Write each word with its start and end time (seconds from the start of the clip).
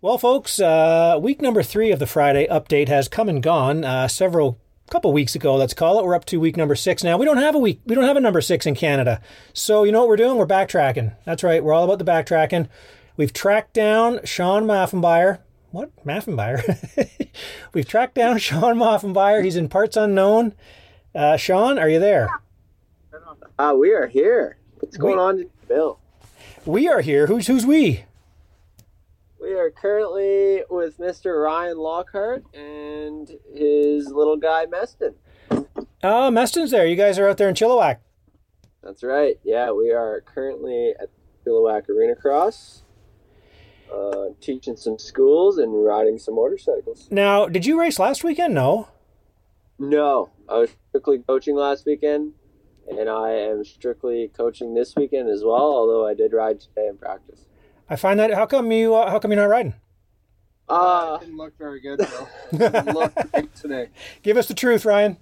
Well, 0.00 0.18
folks, 0.18 0.60
uh, 0.60 1.18
week 1.20 1.42
number 1.42 1.62
three 1.62 1.90
of 1.90 1.98
the 1.98 2.06
Friday 2.06 2.46
update 2.48 2.88
has 2.88 3.08
come 3.08 3.28
and 3.28 3.42
gone. 3.42 3.84
Uh, 3.84 4.06
several 4.06 4.58
couple 4.90 5.12
weeks 5.12 5.34
ago, 5.34 5.54
let's 5.56 5.74
call 5.74 5.98
it. 5.98 6.04
We're 6.04 6.14
up 6.14 6.24
to 6.26 6.38
week 6.40 6.56
number 6.56 6.74
six 6.76 7.02
now. 7.04 7.18
We 7.18 7.26
don't 7.26 7.36
have 7.38 7.54
a 7.54 7.58
week. 7.58 7.80
We 7.84 7.94
don't 7.94 8.04
have 8.04 8.16
a 8.16 8.20
number 8.20 8.40
six 8.40 8.64
in 8.64 8.74
Canada. 8.74 9.20
So 9.52 9.84
you 9.84 9.92
know 9.92 10.00
what 10.00 10.08
we're 10.08 10.16
doing? 10.16 10.36
We're 10.38 10.46
backtracking. 10.46 11.14
That's 11.24 11.42
right. 11.42 11.62
We're 11.62 11.74
all 11.74 11.84
about 11.84 11.98
the 11.98 12.10
backtracking. 12.10 12.68
We've 13.16 13.32
tracked 13.32 13.74
down 13.74 14.20
Sean 14.24 14.64
Maffenbeier. 14.64 15.40
What 15.72 15.90
Maffenbeier? 16.06 17.28
We've 17.74 17.86
tracked 17.86 18.14
down 18.14 18.38
Sean 18.38 18.76
Maffenbeier. 18.76 19.44
He's 19.44 19.56
in 19.56 19.68
parts 19.68 19.96
unknown. 19.96 20.54
Uh, 21.14 21.36
Sean, 21.36 21.78
are 21.78 21.88
you 21.88 21.98
there? 21.98 22.28
Uh, 23.58 23.74
we 23.76 23.92
are 23.92 24.06
here. 24.06 24.56
What's 24.78 24.96
going 24.96 25.16
We- 25.16 25.22
on, 25.22 25.50
Bill? 25.66 25.98
We 26.64 26.86
are 26.88 27.00
here. 27.00 27.26
Who's 27.26 27.46
who's 27.48 27.66
we? 27.66 28.04
We 29.40 29.54
are 29.54 29.70
currently 29.70 30.62
with 30.68 30.98
Mr. 30.98 31.42
Ryan 31.42 31.78
Lockhart 31.78 32.44
and 32.54 33.30
his 33.54 34.08
little 34.08 34.36
guy 34.36 34.66
Meston. 34.66 35.14
Oh, 36.02 36.30
Meston's 36.30 36.70
there. 36.70 36.86
You 36.86 36.96
guys 36.96 37.18
are 37.18 37.28
out 37.28 37.36
there 37.36 37.48
in 37.48 37.54
Chilliwack. 37.54 37.98
That's 38.82 39.02
right. 39.02 39.38
Yeah, 39.44 39.70
we 39.72 39.92
are 39.92 40.22
currently 40.22 40.92
at 41.00 41.10
Chilliwack 41.46 41.88
Arena 41.88 42.14
Cross, 42.14 42.82
uh, 43.92 44.26
teaching 44.40 44.76
some 44.76 44.98
schools 44.98 45.58
and 45.58 45.84
riding 45.84 46.18
some 46.18 46.34
motorcycles. 46.34 47.08
Now, 47.10 47.46
did 47.46 47.64
you 47.66 47.78
race 47.78 47.98
last 47.98 48.24
weekend? 48.24 48.54
No. 48.54 48.88
No, 49.78 50.30
I 50.48 50.58
was 50.58 50.70
strictly 50.88 51.18
coaching 51.18 51.54
last 51.54 51.86
weekend, 51.86 52.32
and 52.88 53.08
I 53.08 53.30
am 53.30 53.64
strictly 53.64 54.30
coaching 54.36 54.74
this 54.74 54.94
weekend 54.96 55.28
as 55.28 55.44
well. 55.44 55.54
Although 55.62 56.06
I 56.06 56.14
did 56.14 56.32
ride 56.32 56.60
today 56.60 56.88
in 56.88 56.98
practice. 56.98 57.47
I 57.90 57.96
find 57.96 58.18
that. 58.20 58.32
How 58.34 58.46
come 58.46 58.70
you? 58.72 58.94
Uh, 58.94 59.10
how 59.10 59.18
come 59.18 59.32
you're 59.32 59.40
not 59.40 59.48
riding? 59.48 59.74
Uh, 60.68 61.18
didn't 61.18 61.36
look 61.38 61.56
very 61.56 61.80
good, 61.80 61.98
though. 62.00 62.28
didn't 62.58 62.94
look 62.94 63.14
great 63.32 63.54
today. 63.54 63.88
Give 64.22 64.36
us 64.36 64.46
the 64.46 64.54
truth, 64.54 64.84
Ryan. 64.84 65.16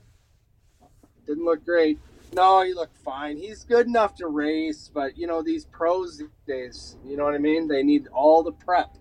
Didn't 1.26 1.44
look 1.44 1.64
great. 1.64 1.98
No, 2.32 2.62
he 2.62 2.74
looked 2.74 2.96
fine. 2.98 3.36
He's 3.36 3.62
good 3.64 3.86
enough 3.86 4.16
to 4.16 4.26
race, 4.26 4.90
but 4.92 5.16
you 5.16 5.26
know 5.28 5.42
these 5.42 5.64
pros 5.66 6.18
these 6.18 6.28
days. 6.46 6.96
You 7.04 7.16
know 7.16 7.24
what 7.24 7.34
I 7.34 7.38
mean? 7.38 7.68
They 7.68 7.82
need 7.84 8.08
all 8.12 8.42
the 8.42 8.52
prep. 8.52 8.96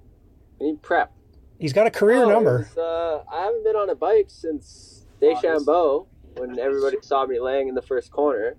I 0.62 0.66
need 0.66 0.82
prep. 0.84 1.12
He's 1.60 1.74
got 1.74 1.88
a 1.88 1.92
career 1.92 2.24
Oh, 2.26 2.30
number. 2.30 2.68
was, 2.70 2.78
uh, 2.78 3.24
I 3.32 3.46
haven't 3.46 3.64
been 3.64 3.76
on 3.76 3.90
a 3.90 3.96
bike 3.96 4.26
since 4.28 5.06
Deschambault 5.20 6.08
when 6.38 6.60
everybody 6.60 6.98
saw 7.02 7.26
me 7.26 7.40
laying 7.40 7.68
in 7.68 7.76
the 7.76 7.82
first 7.82 8.12
corner. 8.12 8.56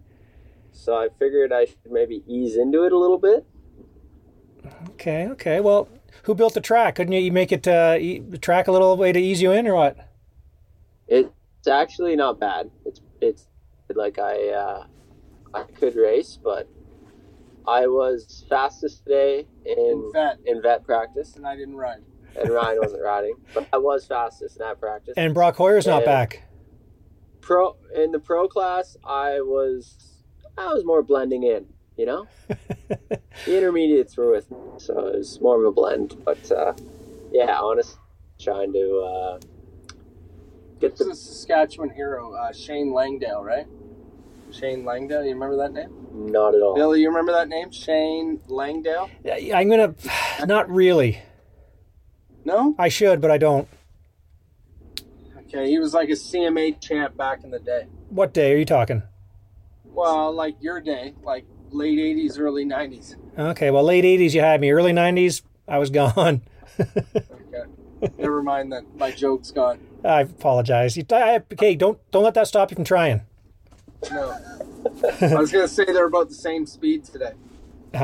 So 0.73 0.95
I 0.97 1.09
figured 1.19 1.53
I 1.53 1.67
should 1.67 1.79
maybe 1.91 2.23
ease 2.27 2.57
into 2.57 2.85
it 2.85 2.93
a 2.93 2.99
little 2.99 3.19
bit. 3.19 3.47
Okay, 4.91 5.29
okay. 5.29 5.61
Well, 5.61 5.89
who 6.25 6.35
built 6.35 6.55
the 6.55 6.61
track? 6.61 6.97
Couldn't 6.97 7.13
you 7.13 7.33
make 7.33 7.53
it 7.53 7.67
uh, 7.69 7.97
e- 7.99 8.19
the 8.21 8.39
track 8.39 8.69
a 8.69 8.73
little 8.73 8.97
way 8.97 9.13
to 9.13 9.19
ease 9.19 9.41
you 9.43 9.53
in, 9.53 9.67
or 9.67 9.75
what? 9.75 9.97
It's 11.09 11.31
actually 11.71 12.17
not 12.17 12.39
bad. 12.41 12.71
It's 12.85 13.01
it's 13.21 13.47
like 13.95 14.19
I 14.19 14.49
uh, 14.51 14.87
I 15.55 15.63
could 15.79 15.95
race, 15.97 16.39
but 16.43 16.69
I 17.67 17.87
was 17.87 18.45
fastest 18.49 19.05
today 19.05 19.47
in 19.65 19.77
In 19.79 20.11
vet. 20.13 20.39
in 20.47 20.63
vet 20.63 20.85
practice, 20.85 21.37
And 21.37 21.47
I 21.47 21.57
didn't 21.57 21.77
ride. 21.77 22.03
and 22.41 22.51
Ryan 22.51 22.79
wasn't 22.81 23.03
riding, 23.03 23.35
but 23.55 23.67
I 23.73 23.79
was 23.79 24.07
fastest 24.07 24.57
in 24.57 24.67
that 24.67 24.79
practice. 24.81 25.15
And 25.17 25.33
Brock 25.35 25.57
Hoyer's 25.57 25.87
not 25.87 26.05
back. 26.05 26.43
pro 27.41 27.77
in 27.95 28.11
the 28.13 28.19
pro 28.19 28.49
class 28.49 28.97
i 29.05 29.41
was 29.41 29.97
i 30.59 30.67
was 30.75 30.85
more 30.85 31.03
blending 31.03 31.45
in 31.45 31.65
you 31.97 32.07
know 32.07 32.27
the 32.49 33.57
intermediates 33.57 34.17
were 34.17 34.31
with 34.31 34.51
me 34.51 34.59
so 34.79 35.09
it 35.09 35.19
was 35.19 35.41
more 35.41 35.59
of 35.59 35.65
a 35.65 35.73
blend 35.73 36.15
but 36.25 36.51
uh 36.53 36.73
yeah 37.33 37.59
honest 37.59 37.99
trying 38.39 38.73
to 38.73 38.99
uh 38.99 39.39
get 40.81 40.93
It's 40.93 41.01
a 41.01 41.05
the 41.05 41.15
Saskatchewan 41.15 41.91
hero, 41.91 42.35
uh, 42.35 42.53
Shane 42.53 42.93
Langdale, 42.93 43.43
right? 43.43 43.67
Shane 44.53 44.85
Langdale, 44.85 45.25
you 45.25 45.33
remember 45.33 45.57
that 45.57 45.73
name? 45.73 45.91
not 46.13 46.55
at 46.55 46.63
all 46.63 46.75
Billy, 46.75 47.01
you 47.01 47.09
remember 47.09 47.33
that 47.33 47.49
name? 47.49 47.71
Shane 47.71 48.41
Langdale? 48.47 49.11
Yeah, 49.25 49.57
I'm 49.57 49.69
gonna. 49.69 49.95
Not 50.47 50.71
really. 50.71 51.21
No? 52.45 52.75
I 52.79 52.89
should, 52.89 53.21
but 53.21 53.31
I 53.31 53.39
don't. 53.39 53.69
Okay, 55.47 55.69
he 55.69 55.79
was 55.79 55.95
like 55.95 56.09
a 56.11 56.13
CMA 56.13 56.81
champ 56.81 57.17
back 57.17 57.43
in 57.43 57.51
the 57.51 57.59
day. 57.59 57.87
What 58.11 58.35
day 58.35 58.53
are 58.53 58.57
you 58.57 58.65
talking? 58.65 59.03
Well, 59.85 60.33
like 60.33 60.57
your 60.61 60.81
day, 60.81 61.15
like 61.23 61.47
late 61.77 61.99
80s, 61.99 62.39
early 62.39 62.65
90s. 62.65 63.17
Okay, 63.39 63.71
well, 63.71 63.85
late 63.85 64.05
'80s 64.05 64.33
you 64.33 64.41
had 64.41 64.61
me. 64.61 64.71
Early 64.71 64.93
'90s 64.93 65.43
I 65.69 65.79
was 65.79 65.91
gone. 65.91 66.43
Okay. 66.79 68.13
Never 68.19 68.43
mind 68.43 68.73
that 68.73 68.85
my 68.97 69.11
joke's 69.11 69.51
gone. 69.51 69.79
I 70.05 70.23
apologize. 70.23 70.97
You, 70.97 71.05
I, 71.11 71.37
okay, 71.53 71.75
don't 71.75 71.99
don't 72.11 72.23
let 72.23 72.35
that 72.35 72.47
stop 72.47 72.71
you 72.71 72.75
from 72.75 72.85
trying. 72.85 73.23
No. 74.11 74.31
I 75.21 75.35
was 75.35 75.51
going 75.51 75.67
to 75.67 75.69
say 75.69 75.85
they're 75.85 76.07
about 76.07 76.29
the 76.29 76.35
same 76.35 76.67
speed 76.67 77.05
today. 77.05 77.33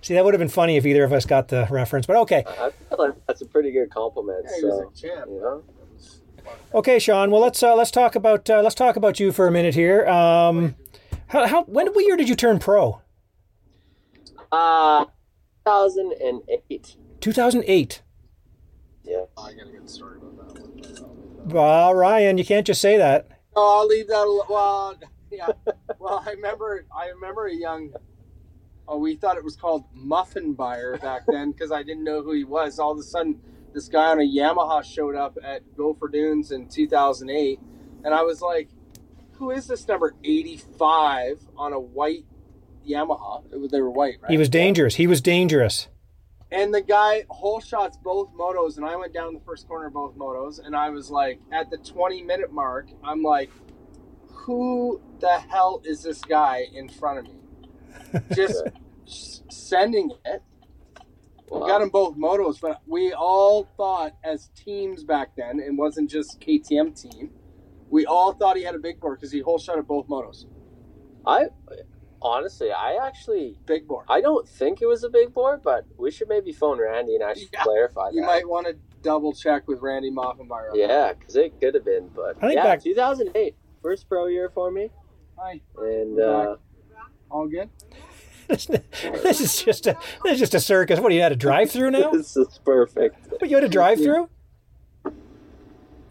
See, 0.00 0.14
that 0.14 0.24
would 0.24 0.34
have 0.34 0.38
been 0.38 0.48
funny 0.48 0.76
if 0.76 0.86
either 0.86 1.04
of 1.04 1.12
us 1.12 1.26
got 1.26 1.48
the 1.48 1.66
reference, 1.70 2.06
but 2.06 2.16
okay. 2.16 2.42
i 2.46 2.70
feel 2.88 2.98
like 2.98 3.14
that's 3.26 3.42
a 3.42 3.46
pretty 3.46 3.70
good 3.70 3.90
compliment 3.90 4.46
Yeah, 4.48 4.56
he 4.56 4.64
was 4.64 4.74
so 4.74 5.08
a 5.08 5.10
champ. 5.10 5.28
you 5.30 5.40
know 5.40 5.62
Okay, 6.74 6.98
Sean. 6.98 7.30
Well, 7.30 7.40
let's 7.40 7.62
uh, 7.62 7.74
let's 7.74 7.90
talk 7.90 8.14
about 8.14 8.48
uh, 8.48 8.62
let's 8.62 8.74
talk 8.74 8.96
about 8.96 9.20
you 9.20 9.30
for 9.30 9.46
a 9.46 9.50
minute 9.50 9.74
here. 9.74 10.08
Um, 10.08 10.74
how, 11.32 11.46
how 11.46 11.64
when 11.64 11.88
what 11.88 12.04
year 12.04 12.16
did 12.16 12.28
you 12.28 12.36
turn 12.36 12.58
pro? 12.58 13.00
uh 14.50 15.06
2008 15.64 16.96
2008. 17.20 18.02
yeah 19.04 19.24
Oh, 19.36 19.42
I 19.44 19.54
got 19.54 19.66
a 19.66 19.70
good 19.70 19.88
story 19.88 20.18
about 20.18 20.54
that 20.54 21.02
one. 21.02 21.48
Well, 21.48 21.94
Ryan, 21.94 22.38
you 22.38 22.44
can't 22.44 22.66
just 22.66 22.80
say 22.80 22.96
that. 22.98 23.28
Oh, 23.56 23.80
I'll 23.80 23.86
leave 23.86 24.08
that 24.08 24.24
alone. 24.26 24.46
Well, 24.48 24.94
yeah. 25.30 25.48
Well, 25.98 26.22
I 26.26 26.32
remember. 26.32 26.84
I 26.94 27.08
remember 27.08 27.46
a 27.46 27.54
young. 27.54 27.92
Oh, 28.86 28.98
we 28.98 29.16
thought 29.16 29.36
it 29.36 29.44
was 29.44 29.56
called 29.56 29.84
Muffin 29.94 30.52
Buyer 30.54 30.98
back 30.98 31.22
then 31.26 31.52
because 31.52 31.72
I 31.72 31.82
didn't 31.82 32.04
know 32.04 32.22
who 32.22 32.32
he 32.32 32.44
was. 32.44 32.78
All 32.78 32.92
of 32.92 32.98
a 32.98 33.02
sudden, 33.02 33.40
this 33.72 33.88
guy 33.88 34.10
on 34.10 34.18
a 34.20 34.22
Yamaha 34.22 34.84
showed 34.84 35.14
up 35.14 35.38
at 35.42 35.62
Gopher 35.76 36.08
Dunes 36.08 36.52
in 36.52 36.68
2008, 36.68 37.60
and 38.04 38.14
I 38.14 38.22
was 38.22 38.40
like, 38.40 38.68
"Who 39.42 39.50
is 39.50 39.66
this 39.66 39.88
number 39.88 40.14
85 40.22 41.48
on 41.56 41.72
a 41.72 41.80
white 41.80 42.24
Yamaha?" 42.88 43.42
It 43.52 43.58
was, 43.58 43.72
they 43.72 43.80
were 43.80 43.90
white, 43.90 44.18
right? 44.20 44.30
He 44.30 44.38
was 44.38 44.48
dangerous. 44.48 44.94
He 44.94 45.08
was 45.08 45.20
dangerous. 45.20 45.88
And 46.52 46.72
the 46.72 46.80
guy 46.80 47.24
whole 47.28 47.58
shots 47.58 47.96
both 47.96 48.32
motos, 48.38 48.76
and 48.76 48.86
I 48.86 48.94
went 48.94 49.12
down 49.12 49.34
the 49.34 49.40
first 49.40 49.66
corner 49.66 49.88
of 49.88 49.94
both 49.94 50.14
motos, 50.16 50.64
and 50.64 50.76
I 50.76 50.90
was 50.90 51.10
like, 51.10 51.40
at 51.50 51.70
the 51.70 51.78
20 51.78 52.22
minute 52.22 52.52
mark, 52.52 52.86
I'm 53.02 53.24
like, 53.24 53.50
who 54.28 55.00
the 55.18 55.40
hell 55.40 55.82
is 55.84 56.04
this 56.04 56.20
guy 56.20 56.66
in 56.72 56.88
front 56.88 57.18
of 57.18 57.24
me? 57.24 58.20
Just 58.36 58.62
sending 59.50 60.12
it. 60.24 60.42
We 61.50 61.58
Wow. 61.58 61.66
got 61.66 61.78
them 61.80 61.88
both 61.88 62.16
motos, 62.16 62.60
but 62.60 62.80
we 62.86 63.12
all 63.12 63.64
thought 63.76 64.14
as 64.22 64.50
teams 64.54 65.02
back 65.02 65.34
then, 65.36 65.58
it 65.58 65.74
wasn't 65.74 66.08
just 66.08 66.40
KTM 66.40 66.94
team. 66.94 67.30
We 67.92 68.06
all 68.06 68.32
thought 68.32 68.56
he 68.56 68.62
had 68.62 68.74
a 68.74 68.78
big 68.78 68.98
board 69.00 69.18
because 69.20 69.30
he 69.30 69.40
whole 69.40 69.58
shot 69.58 69.78
at 69.78 69.86
both 69.86 70.08
motos. 70.08 70.46
i 71.26 71.44
honestly 72.22 72.70
i 72.72 72.94
actually 73.06 73.58
Big 73.66 73.86
board. 73.86 74.06
I 74.08 74.20
don't 74.22 74.48
think 74.48 74.80
it 74.80 74.86
was 74.86 75.04
a 75.04 75.10
big 75.10 75.34
board, 75.34 75.60
but 75.62 75.84
we 75.98 76.10
should 76.10 76.28
maybe 76.28 76.52
phone 76.52 76.80
Randy 76.80 77.14
and 77.16 77.22
actually 77.22 77.50
Yeah. 77.52 77.62
clarify 77.62 78.06
that. 78.10 78.14
You 78.14 78.22
might 78.22 78.48
want 78.48 78.66
to 78.66 78.76
double 79.02 79.34
check 79.34 79.68
with 79.68 79.80
Randy 79.80 80.10
Maffenbeier. 80.10 80.70
Yeah, 80.74 81.12
because 81.12 81.36
it 81.36 81.60
could 81.60 81.74
have 81.74 81.84
been, 81.84 82.08
but 82.14 82.36
I 82.38 82.40
think 82.48 82.54
yeah, 82.54 82.62
back- 82.62 82.82
2008, 82.82 83.54
first 83.82 84.08
pro 84.08 84.26
year 84.26 84.48
for 84.54 84.70
me, 84.70 84.90
Hi, 85.38 85.60
and 85.76 86.18
uh, 86.18 86.56
all 87.30 87.46
good? 87.46 87.68
this 88.48 89.40
is 89.40 89.62
just 89.62 89.86
a 89.86 89.96
this 90.24 90.34
is 90.34 90.38
just 90.38 90.54
a 90.54 90.60
circus. 90.60 90.98
What 90.98 91.10
do 91.10 91.14
you 91.14 91.20
had 91.22 91.32
a 91.32 91.36
drive 91.36 91.70
through 91.70 91.90
now? 91.90 92.10
this 92.12 92.36
is 92.36 92.58
perfect. 92.64 93.16
What 93.32 93.50
you 93.50 93.56
had 93.56 93.64
a 93.64 93.68
drive 93.68 93.98
through? 93.98 94.30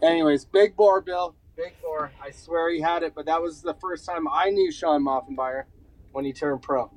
Anyways, 0.00 0.44
big 0.44 0.76
bore, 0.76 1.00
Bill. 1.00 1.34
Big 1.56 1.74
bore. 1.82 2.10
I 2.22 2.30
swear 2.30 2.70
he 2.70 2.80
had 2.80 3.02
it, 3.02 3.14
but 3.14 3.26
that 3.26 3.42
was 3.42 3.62
the 3.62 3.74
first 3.74 4.06
time 4.06 4.26
I 4.28 4.50
knew 4.50 4.72
Sean 4.72 5.02
Maffenbeier 5.02 5.64
when 6.12 6.24
he 6.24 6.32
turned 6.32 6.62
pro. 6.62 6.90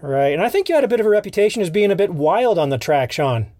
Right, 0.00 0.32
and 0.32 0.42
I 0.42 0.48
think 0.48 0.68
you 0.68 0.74
had 0.74 0.84
a 0.84 0.88
bit 0.88 1.00
of 1.00 1.06
a 1.06 1.10
reputation 1.10 1.62
as 1.62 1.70
being 1.70 1.90
a 1.90 1.96
bit 1.96 2.12
wild 2.12 2.58
on 2.58 2.70
the 2.70 2.78
track, 2.78 3.12
Sean. 3.12 3.52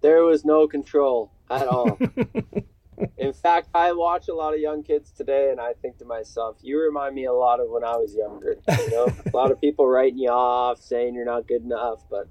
There 0.00 0.22
was 0.24 0.44
no 0.44 0.66
control 0.66 1.32
at 1.48 1.66
all. 1.66 1.98
In 3.18 3.32
fact, 3.32 3.68
I 3.74 3.92
watch 3.92 4.28
a 4.28 4.34
lot 4.34 4.54
of 4.54 4.60
young 4.60 4.82
kids 4.82 5.10
today, 5.10 5.50
and 5.50 5.60
I 5.60 5.74
think 5.74 5.98
to 5.98 6.04
myself, 6.04 6.56
"You 6.62 6.80
remind 6.80 7.14
me 7.14 7.26
a 7.26 7.32
lot 7.32 7.60
of 7.60 7.68
when 7.68 7.84
I 7.84 7.96
was 7.96 8.14
younger." 8.14 8.56
You 8.68 8.90
know, 8.90 9.08
a 9.26 9.36
lot 9.36 9.50
of 9.50 9.60
people 9.60 9.86
writing 9.86 10.18
you 10.18 10.30
off, 10.30 10.80
saying 10.80 11.14
you're 11.14 11.26
not 11.26 11.46
good 11.46 11.62
enough, 11.62 12.04
but 12.10 12.28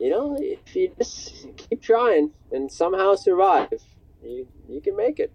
you 0.00 0.10
know, 0.10 0.36
if 0.40 0.74
you 0.74 0.92
just 0.98 1.46
keep 1.56 1.80
trying 1.80 2.32
and 2.50 2.70
somehow 2.70 3.14
survive, 3.14 3.72
you 4.22 4.48
you 4.68 4.80
can 4.80 4.96
make 4.96 5.20
it. 5.20 5.32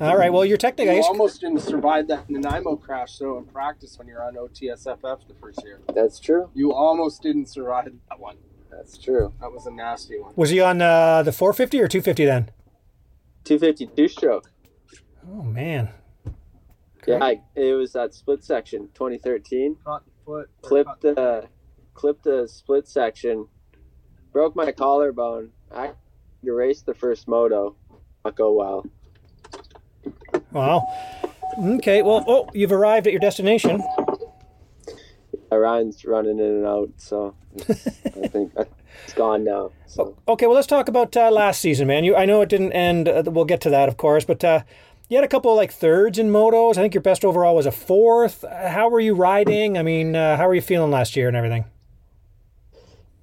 All 0.00 0.16
right, 0.16 0.32
well, 0.32 0.44
you're 0.44 0.56
technically. 0.56 0.96
You 0.96 1.02
almost 1.02 1.40
didn't 1.40 1.60
survive 1.60 2.08
that 2.08 2.28
Nanaimo 2.28 2.76
crash, 2.76 3.18
though, 3.18 3.38
in 3.38 3.44
practice 3.44 3.98
when 3.98 4.08
you're 4.08 4.24
on 4.24 4.34
OTSFF 4.34 5.28
the 5.28 5.34
first 5.40 5.62
year. 5.64 5.80
That's 5.94 6.18
true. 6.18 6.50
You 6.54 6.72
almost 6.72 7.22
didn't 7.22 7.46
survive 7.46 7.84
that 8.08 8.18
one. 8.18 8.36
That's 8.70 8.96
true. 8.96 9.32
That 9.40 9.52
was 9.52 9.66
a 9.66 9.70
nasty 9.70 10.18
one. 10.18 10.32
Was 10.34 10.50
he 10.50 10.60
on 10.60 10.80
uh, 10.80 11.22
the 11.22 11.32
450 11.32 11.78
or 11.80 11.88
250 11.88 12.24
then? 12.24 12.50
252 13.44 14.08
stroke. 14.08 14.50
Oh 15.30 15.42
man. 15.42 15.90
Yeah, 17.06 17.18
I, 17.20 17.40
it 17.54 17.74
was 17.76 17.92
that 17.92 18.14
split 18.14 18.44
section, 18.44 18.88
2013. 18.94 19.76
Caught 19.84 20.04
the 20.06 20.10
foot. 20.24 20.50
Clipped 20.62 20.86
caught 20.88 21.00
the- 21.00 21.14
the 21.14 21.48
clipped 21.94 22.24
the 22.24 22.48
split 22.48 22.88
section, 22.88 23.48
broke 24.32 24.56
my 24.56 24.72
collarbone. 24.72 25.50
I 25.70 25.92
erased 26.42 26.86
the 26.86 26.94
first 26.94 27.28
moto. 27.28 27.76
Not 28.24 28.36
go 28.36 28.52
well. 28.52 28.86
Wow. 30.52 30.86
Okay. 31.58 32.02
Well, 32.02 32.24
oh, 32.26 32.48
you've 32.52 32.72
arrived 32.72 33.06
at 33.06 33.12
your 33.12 33.20
destination. 33.20 33.82
Ryan's 35.50 36.04
running 36.04 36.38
in 36.38 36.44
and 36.44 36.66
out, 36.66 36.90
so 36.96 37.34
I 37.68 38.28
think 38.28 38.52
it's 39.04 39.12
gone 39.14 39.44
now. 39.44 39.70
So 39.86 40.16
Okay. 40.26 40.46
Well, 40.46 40.54
let's 40.54 40.66
talk 40.66 40.88
about 40.88 41.16
uh, 41.16 41.30
last 41.30 41.60
season, 41.60 41.88
man. 41.88 42.04
You, 42.04 42.16
I 42.16 42.24
know 42.24 42.40
it 42.40 42.48
didn't 42.48 42.72
end. 42.72 43.08
Uh, 43.08 43.22
we'll 43.26 43.44
get 43.44 43.60
to 43.62 43.70
that, 43.70 43.88
of 43.88 43.96
course, 43.96 44.24
but 44.24 44.42
uh, 44.42 44.62
you 45.08 45.16
had 45.16 45.24
a 45.24 45.28
couple 45.28 45.50
of, 45.50 45.56
like 45.56 45.72
thirds 45.72 46.18
in 46.18 46.30
motos. 46.30 46.78
I 46.78 46.80
think 46.80 46.94
your 46.94 47.02
best 47.02 47.24
overall 47.24 47.54
was 47.54 47.66
a 47.66 47.72
fourth. 47.72 48.44
How 48.50 48.88
were 48.88 49.00
you 49.00 49.14
riding? 49.14 49.76
I 49.76 49.82
mean, 49.82 50.16
uh, 50.16 50.36
how 50.36 50.46
were 50.46 50.54
you 50.54 50.62
feeling 50.62 50.90
last 50.90 51.16
year 51.16 51.28
and 51.28 51.36
everything? 51.36 51.64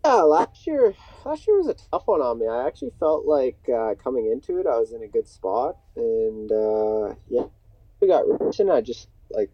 Yeah, 0.05 0.13
last 0.21 0.65
year 0.65 0.93
last 1.25 1.47
year 1.47 1.57
was 1.57 1.67
a 1.67 1.73
tough 1.73 2.03
one 2.05 2.21
on 2.21 2.39
me. 2.39 2.47
I 2.47 2.65
actually 2.65 2.93
felt 2.99 3.25
like 3.25 3.67
uh, 3.69 3.95
coming 3.95 4.31
into 4.31 4.59
it, 4.59 4.67
I 4.67 4.79
was 4.79 4.93
in 4.93 5.03
a 5.03 5.07
good 5.07 5.27
spot, 5.27 5.77
and 5.95 6.51
uh, 6.51 7.15
yeah, 7.29 7.45
we 7.99 8.07
got 8.07 8.27
rich, 8.27 8.59
and 8.59 8.71
I 8.71 8.81
just 8.81 9.09
like 9.29 9.51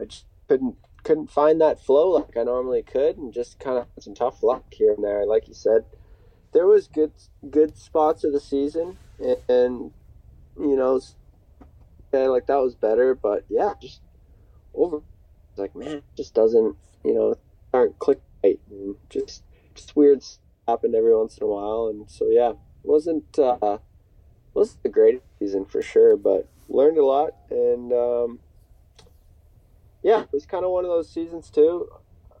I 0.00 0.04
just 0.04 0.26
couldn't 0.48 0.76
couldn't 1.02 1.30
find 1.30 1.60
that 1.60 1.80
flow 1.80 2.10
like 2.10 2.36
I 2.36 2.42
normally 2.44 2.82
could, 2.82 3.16
and 3.16 3.32
just 3.32 3.58
kind 3.58 3.78
of 3.78 3.86
some 4.02 4.14
tough 4.14 4.42
luck 4.42 4.64
here 4.72 4.92
and 4.92 5.02
there. 5.02 5.24
Like 5.26 5.48
you 5.48 5.54
said, 5.54 5.84
there 6.52 6.66
was 6.66 6.86
good 6.86 7.12
good 7.50 7.76
spots 7.78 8.24
of 8.24 8.32
the 8.32 8.40
season, 8.40 8.98
and, 9.18 9.38
and 9.48 9.92
you 10.58 10.76
know, 10.76 11.00
yeah, 12.12 12.26
like 12.26 12.46
that 12.46 12.60
was 12.60 12.74
better, 12.74 13.14
but 13.14 13.44
yeah, 13.48 13.72
just 13.80 14.00
over 14.74 15.00
like 15.56 15.74
man, 15.74 16.02
just 16.16 16.34
doesn't 16.34 16.76
you 17.02 17.14
know 17.14 17.34
aren't 17.72 17.98
click 17.98 18.20
right 18.44 18.60
and 18.70 18.96
just 19.08 19.42
just 19.74 19.96
weird 19.96 20.22
stuff 20.22 20.40
happened 20.66 20.94
every 20.94 21.14
once 21.14 21.36
in 21.38 21.44
a 21.44 21.46
while, 21.46 21.88
and 21.88 22.10
so 22.10 22.28
yeah, 22.28 22.52
wasn't 22.82 23.38
uh, 23.38 23.78
wasn't 24.54 24.82
the 24.82 24.88
greatest 24.88 25.24
season 25.38 25.64
for 25.64 25.82
sure, 25.82 26.16
but 26.16 26.48
learned 26.68 26.98
a 26.98 27.04
lot, 27.04 27.34
and 27.50 27.92
um, 27.92 28.38
yeah, 30.02 30.22
it 30.22 30.32
was 30.32 30.46
kind 30.46 30.64
of 30.64 30.70
one 30.70 30.84
of 30.84 30.90
those 30.90 31.10
seasons 31.10 31.50
too. 31.50 31.88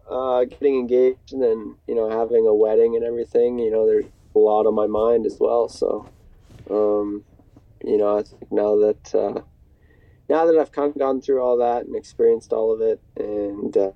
Uh, 0.08 0.44
getting 0.44 0.74
engaged 0.78 1.32
and 1.32 1.42
then 1.42 1.76
you 1.88 1.94
know 1.94 2.10
having 2.10 2.46
a 2.46 2.54
wedding 2.54 2.94
and 2.94 3.04
everything. 3.04 3.58
You 3.58 3.70
know, 3.70 3.86
there's 3.86 4.04
a 4.34 4.38
lot 4.38 4.66
on 4.66 4.74
my 4.74 4.86
mind 4.86 5.24
as 5.24 5.38
well. 5.40 5.68
So, 5.68 6.08
um, 6.70 7.24
you 7.82 7.96
know, 7.96 8.18
I 8.18 8.22
think 8.22 8.52
now 8.52 8.76
that 8.76 9.14
uh, 9.14 9.40
now 10.28 10.46
that 10.46 10.58
I've 10.58 10.72
kind 10.72 10.90
of 10.90 10.98
gone 10.98 11.20
through 11.20 11.42
all 11.42 11.58
that 11.58 11.86
and 11.86 11.96
experienced 11.96 12.52
all 12.52 12.72
of 12.72 12.80
it, 12.80 13.00
and 13.16 13.76
uh, 13.76 13.92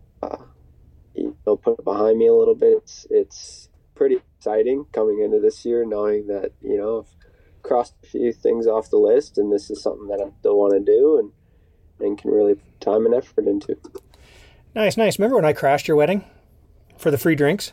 you 1.19 1.37
know, 1.47 1.57
put 1.57 1.79
it 1.79 1.85
behind 1.85 2.19
me 2.19 2.27
a 2.27 2.35
little 2.35 2.55
bit, 2.55 2.77
it's 2.79 3.07
it's 3.11 3.69
pretty 3.95 4.19
exciting 4.39 4.87
coming 4.93 5.21
into 5.23 5.41
this 5.41 5.65
year, 5.65 5.85
knowing 5.85 6.27
that 6.29 6.53
you 6.63 6.77
know 6.77 7.01
I've 7.01 7.63
crossed 7.63 7.95
a 8.03 8.07
few 8.07 8.33
things 8.33 8.67
off 8.67 8.91
the 8.91 8.97
list, 8.99 9.39
and 9.39 9.53
this 9.53 9.71
is 9.71 9.83
something 9.83 10.09
that 10.09 10.21
I 10.21 10.31
still 10.39 10.57
want 10.57 10.75
to 10.75 10.81
do 10.81 11.19
and 11.19 11.33
and 12.01 12.17
can 12.17 12.31
really 12.31 12.55
put 12.55 12.81
time 12.81 13.07
and 13.07 13.15
effort 13.15 13.47
into. 13.47 13.77
Nice, 14.75 14.97
nice. 14.97 15.19
Remember 15.19 15.37
when 15.37 15.45
I 15.45 15.53
crashed 15.53 15.89
your 15.89 15.97
wedding 15.97 16.25
for 16.97 17.11
the 17.11 17.19
free 17.19 17.35
drinks? 17.35 17.73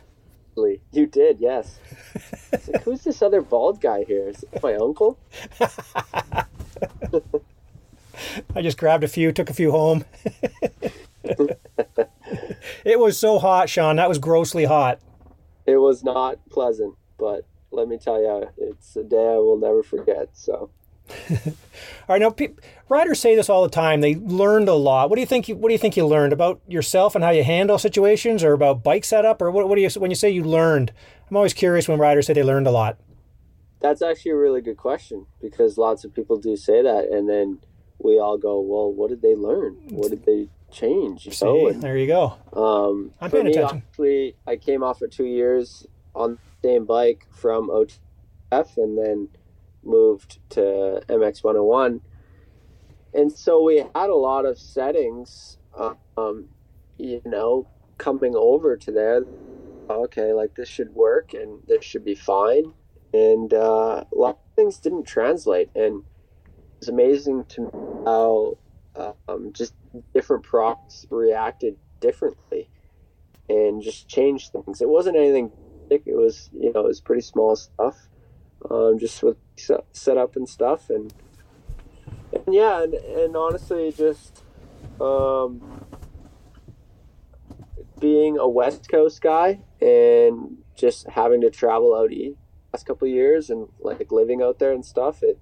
You 0.90 1.06
did, 1.06 1.38
yes. 1.38 1.78
Like, 2.50 2.82
Who's 2.84 3.04
this 3.04 3.20
other 3.20 3.42
bald 3.42 3.80
guy 3.80 4.04
here? 4.04 4.28
Is 4.28 4.42
it 4.50 4.62
my 4.62 4.74
uncle? 4.74 5.18
I 8.54 8.62
just 8.62 8.78
grabbed 8.78 9.04
a 9.04 9.08
few, 9.08 9.32
took 9.32 9.50
a 9.50 9.54
few 9.54 9.70
home. 9.70 10.04
it 12.84 12.98
was 12.98 13.18
so 13.18 13.38
hot, 13.38 13.68
Sean. 13.68 13.96
That 13.96 14.08
was 14.08 14.18
grossly 14.18 14.64
hot. 14.64 15.00
It 15.66 15.76
was 15.78 16.04
not 16.04 16.38
pleasant, 16.50 16.94
but 17.18 17.44
let 17.70 17.88
me 17.88 17.98
tell 17.98 18.20
you, 18.20 18.48
it's 18.56 18.96
a 18.96 19.02
day 19.02 19.16
I 19.16 19.36
will 19.38 19.58
never 19.58 19.82
forget. 19.82 20.30
So, 20.32 20.70
All 21.30 21.36
right, 22.08 22.20
now 22.20 22.30
pe- 22.30 22.54
riders 22.88 23.20
say 23.20 23.36
this 23.36 23.48
all 23.48 23.62
the 23.62 23.68
time. 23.68 24.00
They 24.00 24.14
learned 24.16 24.68
a 24.68 24.74
lot. 24.74 25.08
What 25.10 25.16
do 25.16 25.20
you 25.20 25.26
think? 25.26 25.48
You, 25.48 25.56
what 25.56 25.68
do 25.68 25.72
you 25.72 25.78
think 25.78 25.96
you 25.96 26.06
learned 26.06 26.32
about 26.32 26.60
yourself 26.66 27.14
and 27.14 27.22
how 27.22 27.30
you 27.30 27.44
handle 27.44 27.78
situations, 27.78 28.42
or 28.42 28.52
about 28.52 28.82
bike 28.82 29.04
setup, 29.04 29.40
or 29.42 29.50
what? 29.50 29.68
What 29.68 29.76
do 29.76 29.82
you 29.82 29.90
when 30.00 30.10
you 30.10 30.16
say 30.16 30.30
you 30.30 30.44
learned? 30.44 30.92
I'm 31.30 31.36
always 31.36 31.54
curious 31.54 31.88
when 31.88 31.98
riders 31.98 32.26
say 32.26 32.32
they 32.32 32.42
learned 32.42 32.66
a 32.68 32.70
lot. 32.72 32.98
that's 33.80 34.02
actually 34.02 34.30
a 34.32 34.36
really 34.36 34.60
good 34.60 34.76
question 34.76 35.26
because 35.40 35.76
lots 35.76 36.04
of 36.04 36.14
people 36.14 36.36
do 36.38 36.56
say 36.56 36.82
that, 36.82 37.04
and 37.10 37.28
then 37.28 37.58
we 37.98 38.18
all 38.18 38.38
go, 38.38 38.60
"Well, 38.60 38.92
what 38.92 39.10
did 39.10 39.22
they 39.22 39.34
learn? 39.34 39.74
What 39.90 40.10
did 40.10 40.24
they 40.24 40.48
change?" 40.76 41.26
You 41.26 41.32
know, 41.42 41.68
and 41.68 41.82
there 41.82 41.96
you 41.96 42.06
go. 42.06 42.34
Um, 42.52 43.12
I'm 43.20 43.30
paying 43.30 43.46
me, 43.46 43.52
attention. 43.52 43.82
Actually, 43.88 44.36
I 44.46 44.56
came 44.56 44.82
off 44.82 45.02
of 45.02 45.10
two 45.10 45.26
years 45.26 45.86
on 46.14 46.38
the 46.62 46.68
same 46.68 46.84
bike 46.84 47.26
from 47.30 47.68
OTF 47.68 48.76
and 48.76 48.98
then 48.98 49.28
moved 49.86 50.38
to 50.50 51.02
MX 51.08 51.44
101. 51.44 52.00
And 53.14 53.32
so 53.32 53.62
we 53.62 53.78
had 53.78 54.10
a 54.10 54.14
lot 54.14 54.44
of 54.44 54.58
settings, 54.58 55.58
um, 56.16 56.48
you 56.98 57.22
know, 57.24 57.66
coming 57.98 58.34
over 58.36 58.76
to 58.76 58.90
there. 58.90 59.22
Okay, 59.88 60.32
like 60.32 60.54
this 60.54 60.68
should 60.68 60.94
work 60.94 61.32
and 61.32 61.62
this 61.68 61.84
should 61.84 62.04
be 62.04 62.14
fine. 62.14 62.74
And 63.14 63.54
uh, 63.54 64.04
a 64.12 64.14
lot 64.14 64.30
of 64.30 64.54
things 64.56 64.78
didn't 64.78 65.04
translate. 65.04 65.70
And 65.74 66.02
it's 66.78 66.88
amazing 66.88 67.44
to 67.50 67.60
me 67.62 67.70
how 68.04 68.58
um, 69.28 69.52
just 69.52 69.74
different 70.14 70.42
props 70.44 71.06
reacted 71.10 71.76
differently 72.00 72.68
and 73.48 73.82
just 73.82 74.08
changed 74.08 74.52
things. 74.52 74.80
It 74.80 74.88
wasn't 74.88 75.16
anything 75.16 75.52
big. 75.88 76.02
It 76.06 76.16
was, 76.16 76.50
you 76.52 76.72
know, 76.72 76.80
it 76.80 76.86
was 76.86 77.00
pretty 77.00 77.22
small 77.22 77.56
stuff, 77.56 78.08
um, 78.70 78.98
just 78.98 79.22
with 79.22 79.36
set, 79.56 79.84
setup 79.92 80.36
and 80.36 80.48
stuff. 80.48 80.90
And, 80.90 81.12
and 82.32 82.54
yeah, 82.54 82.82
and, 82.82 82.94
and 82.94 83.36
honestly, 83.36 83.92
just 83.92 84.42
um, 85.00 85.84
being 88.00 88.38
a 88.38 88.48
West 88.48 88.88
Coast 88.90 89.20
guy 89.20 89.60
and 89.80 90.58
just 90.74 91.06
having 91.08 91.40
to 91.42 91.50
travel 91.50 91.94
out 91.94 92.12
east 92.12 92.38
last 92.76 92.84
couple 92.84 93.08
years 93.08 93.48
and 93.48 93.68
like 93.80 94.12
living 94.12 94.42
out 94.42 94.58
there 94.58 94.72
and 94.72 94.84
stuff, 94.84 95.22
it 95.22 95.38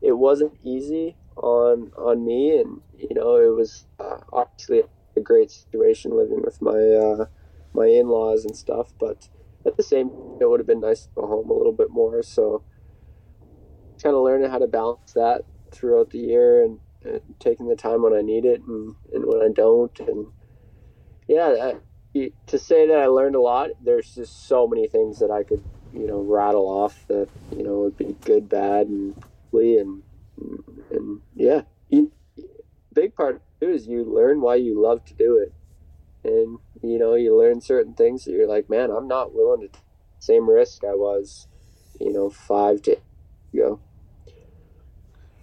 it 0.00 0.12
wasn't 0.12 0.52
easy 0.64 1.16
on 1.36 1.92
on 1.96 2.24
me, 2.24 2.58
and 2.58 2.80
you 2.96 3.14
know, 3.14 3.36
it 3.36 3.54
was 3.54 3.86
uh, 3.98 4.18
obviously 4.32 4.82
a 5.16 5.20
great 5.20 5.50
situation 5.50 6.16
living 6.16 6.42
with 6.42 6.60
my 6.60 6.70
uh, 6.70 7.26
my 7.74 7.86
in 7.86 8.08
laws 8.08 8.44
and 8.44 8.56
stuff, 8.56 8.92
but 8.98 9.28
at 9.64 9.76
the 9.76 9.82
same, 9.82 10.10
it 10.40 10.48
would 10.48 10.60
have 10.60 10.66
been 10.66 10.80
nice 10.80 11.04
to 11.04 11.08
go 11.14 11.26
home 11.26 11.50
a 11.50 11.54
little 11.54 11.72
bit 11.72 11.90
more. 11.90 12.22
So, 12.22 12.62
kind 14.02 14.14
of 14.14 14.22
learning 14.22 14.50
how 14.50 14.58
to 14.58 14.66
balance 14.66 15.12
that 15.12 15.42
throughout 15.70 16.10
the 16.10 16.18
year 16.18 16.64
and, 16.64 16.80
and 17.04 17.20
taking 17.38 17.68
the 17.68 17.76
time 17.76 18.02
when 18.02 18.12
I 18.12 18.20
need 18.20 18.44
it 18.44 18.60
and, 18.62 18.94
and 19.12 19.24
when 19.24 19.40
I 19.40 19.48
don't, 19.54 19.98
and 20.00 20.26
yeah, 21.28 21.74
to 22.46 22.58
say 22.58 22.86
that 22.88 22.98
I 22.98 23.06
learned 23.06 23.36
a 23.36 23.40
lot, 23.40 23.70
there's 23.82 24.14
just 24.14 24.46
so 24.46 24.66
many 24.66 24.86
things 24.88 25.18
that 25.20 25.30
I 25.30 25.42
could 25.42 25.62
you 25.92 26.06
know 26.06 26.20
rattle 26.20 26.66
off 26.66 27.04
that 27.08 27.28
you 27.56 27.62
know 27.62 27.80
would 27.80 27.96
be 27.96 28.16
good, 28.24 28.48
bad, 28.48 28.86
and 28.86 29.14
and 29.52 30.02
and 30.90 31.20
yeah, 31.34 31.62
you, 31.88 32.12
big 32.92 33.14
part 33.14 33.42
too 33.60 33.70
is 33.70 33.86
you 33.86 34.04
learn 34.04 34.40
why 34.40 34.56
you 34.56 34.80
love 34.80 35.04
to 35.06 35.14
do 35.14 35.38
it, 35.38 35.52
and 36.24 36.58
you 36.82 36.98
know 36.98 37.14
you 37.14 37.38
learn 37.38 37.60
certain 37.60 37.94
things 37.94 38.24
that 38.24 38.32
you're 38.32 38.48
like, 38.48 38.68
man, 38.70 38.90
I'm 38.90 39.08
not 39.08 39.34
willing 39.34 39.68
to 39.68 39.78
same 40.18 40.48
risk 40.48 40.84
I 40.84 40.94
was, 40.94 41.48
you 42.00 42.12
know, 42.12 42.30
five 42.30 42.82
to 42.82 42.98
ago. 43.52 43.80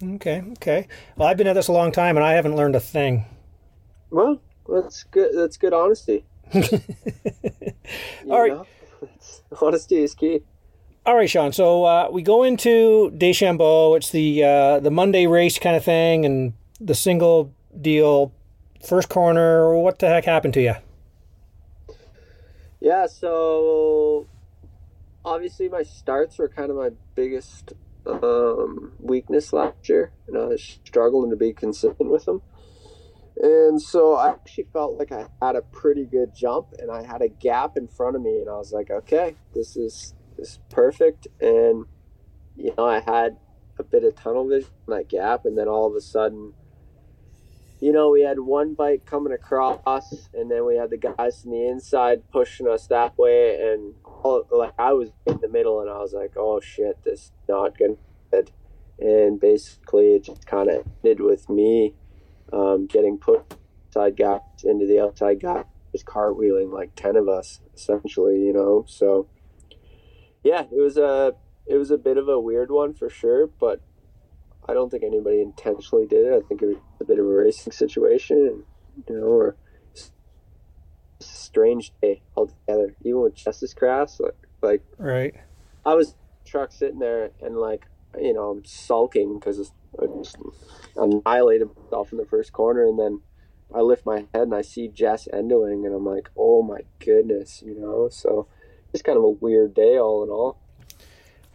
Okay, 0.01 0.41
okay. 0.53 0.88
Well, 1.18 1.27
I've 1.27 1.36
been 1.36 1.48
at 1.48 1.53
this 1.53 1.68
a 1.68 1.74
long 1.74 1.91
time, 1.91 2.15
and 2.15 2.25
I 2.25 2.34
haven't 2.34 2.56
learned 2.56 2.75
a 2.75 2.79
thing. 2.79 3.25
Well, 4.10 4.41
that's 4.68 5.03
good. 5.03 5.32
That's 5.36 5.58
good 5.58 5.74
honesty. 5.74 6.24
All 6.53 6.63
right. 8.41 8.51
know? 8.51 8.65
It's- 9.01 9.41
honesty 9.62 10.03
is 10.03 10.13
key. 10.13 10.41
All 11.10 11.16
right, 11.16 11.28
Sean. 11.28 11.51
So 11.51 11.86
uh, 11.86 12.08
we 12.12 12.22
go 12.22 12.44
into 12.44 13.10
Deschambault. 13.18 13.98
It's 13.98 14.12
the 14.12 14.44
uh, 14.44 14.80
the 14.80 14.92
Monday 14.92 15.25
race 15.25 15.58
kind 15.58 15.75
of 15.75 15.84
thing, 15.84 16.24
and 16.24 16.54
the 16.80 16.94
single 16.94 17.51
deal, 17.82 18.32
first 18.86 19.10
corner. 19.10 19.75
What 19.75 19.98
the 19.98 20.08
heck 20.08 20.25
happened 20.25 20.54
to 20.54 20.62
you? 20.62 20.75
Yeah, 22.80 23.08
so 23.08 24.28
obviously 25.25 25.68
my 25.68 25.82
starts 25.82 26.38
were 26.38 26.48
kind 26.48 26.70
of 26.70 26.78
my 26.78 26.92
biggest 27.16 27.74
um, 28.06 28.92
weakness 29.00 29.51
last 29.51 29.89
year, 29.89 30.12
and 30.28 30.38
I 30.38 30.46
was 30.46 30.80
struggling 30.86 31.32
to 31.32 31.36
be 31.36 31.54
consistent 31.54 32.12
with 32.12 32.25
them. 32.25 32.44
And 33.42 33.82
so 33.82 34.13
I 34.13 34.30
actually 34.30 34.68
felt 34.72 35.00
like 35.00 35.12
I 35.12 35.25
had 35.42 35.56
a 35.56 35.63
pretty 35.63 36.06
good 36.06 36.36
jump 36.36 36.68
and 36.78 36.92
I 36.92 37.04
had 37.04 37.22
a 37.24 37.30
gap 37.30 37.78
in 37.78 37.88
front 37.88 38.18
of 38.18 38.22
me 38.22 38.38
and 38.42 38.50
I 38.50 38.58
was 38.58 38.74
like, 38.74 38.92
okay, 38.92 39.36
this 39.56 39.78
is 39.78 40.13
is 40.39 40.60
perfect. 40.69 41.27
And 41.39 41.86
you 42.55 42.74
know, 42.77 42.86
I 42.86 43.00
had 43.00 43.38
a 43.77 43.84
bit 43.84 44.03
of 44.03 44.15
tunnel 44.15 44.48
vision 44.48 44.69
that 44.88 45.08
gap 45.08 45.46
and 45.46 45.58
then 45.58 45.67
all 45.67 45.88
of 45.88 45.96
a 45.96 46.01
sudden 46.01 46.53
you 47.79 47.93
know, 47.93 48.10
we 48.10 48.22
had 48.22 48.39
one 48.39 48.74
bike 48.74 49.05
coming 49.05 49.31
across, 49.31 49.79
and 50.34 50.51
then 50.51 50.65
we 50.65 50.75
had 50.75 50.89
the 50.89 50.98
guys 50.98 51.46
on 51.46 51.51
the 51.51 51.65
inside 51.67 52.29
pushing 52.31 52.67
us 52.67 52.88
that 52.88 53.17
way, 53.17 53.72
and 53.72 53.93
all, 54.05 54.46
like 54.51 54.74
I 54.77 54.91
was 54.93 55.12
in 55.25 55.39
the 55.41 55.48
middle, 55.48 55.79
and 55.79 55.89
I 55.89 56.00
was 56.00 56.13
like, 56.13 56.34
"Oh 56.36 56.60
shit, 56.60 57.01
this 57.03 57.22
is 57.22 57.31
not 57.48 57.77
good." 57.77 57.98
And 59.00 59.39
basically, 59.39 60.15
it 60.15 60.25
just 60.25 60.46
kind 60.46 60.69
of 60.69 60.86
ended 61.05 61.22
with 61.22 61.48
me 61.50 61.96
um, 62.51 62.86
getting 62.86 63.17
put 63.17 63.55
side 63.91 64.17
gaps 64.17 64.65
into 64.65 64.86
the 64.86 65.00
outside 65.00 65.39
gap, 65.39 65.69
just 65.93 66.05
cartwheeling 66.05 66.74
like 66.74 66.96
ten 66.96 67.15
of 67.15 67.29
us, 67.29 67.62
essentially, 67.74 68.41
you 68.41 68.51
know. 68.51 68.84
So, 68.89 69.27
yeah, 70.43 70.63
it 70.72 70.81
was 70.81 70.98
a 70.98 71.34
it 71.65 71.77
was 71.77 71.91
a 71.91 71.98
bit 71.98 72.17
of 72.17 72.27
a 72.27 72.39
weird 72.39 72.72
one 72.72 72.93
for 72.93 73.10
sure, 73.10 73.48
but 73.48 73.81
I 74.67 74.74
don't 74.74 74.89
think 74.89 75.03
anybody 75.03 75.41
intentionally 75.41 76.05
did 76.05 76.25
it. 76.25 76.34
I 76.34 76.48
think 76.48 76.62
it 76.62 76.67
was 76.67 76.77
a 77.00 77.05
bit 77.05 77.19
of 77.19 77.25
a 77.25 77.29
racing 77.29 77.74
situation, 77.74 78.63
you 79.08 79.15
know, 79.15 79.24
or 79.24 79.55
strange 81.19 81.91
day 82.01 82.22
altogether. 82.36 82.96
Even 83.03 83.22
with 83.22 83.36
Justice 83.36 83.74
Crass, 83.74 84.19
like, 84.19 84.36
like 84.62 84.84
right, 84.98 85.36
I 85.86 85.96
was 85.96 86.15
truck 86.46 86.72
sitting 86.72 87.00
there 87.00 87.31
and 87.41 87.58
like 87.58 87.86
you 88.19 88.34
know 88.34 88.50
I'm 88.50 88.65
sulking 88.65 89.38
because 89.38 89.72
I 90.01 90.05
just 90.17 90.38
annihilated 90.96 91.69
myself 91.75 92.12
in 92.12 92.17
the 92.17 92.25
first 92.25 92.53
corner, 92.53 92.86
and 92.86 92.98
then 92.98 93.22
I 93.74 93.81
lift 93.81 94.05
my 94.05 94.27
head 94.34 94.43
and 94.43 94.55
I 94.55 94.62
see 94.62 94.88
Jess 94.88 95.27
endoing, 95.31 95.86
and 95.86 95.93
I'm 95.93 96.05
like, 96.05 96.29
oh 96.38 96.62
my 96.63 96.81
goodness, 97.00 97.62
you 97.65 97.79
know. 97.79 98.10
So 98.10 98.48
just 98.91 99.03
kind 99.03 99.17
of 99.17 99.24
a 99.24 99.29
weird 99.29 99.74
day, 99.74 99.98
all 99.98 100.24
in 100.24 100.29
all. 100.29 100.60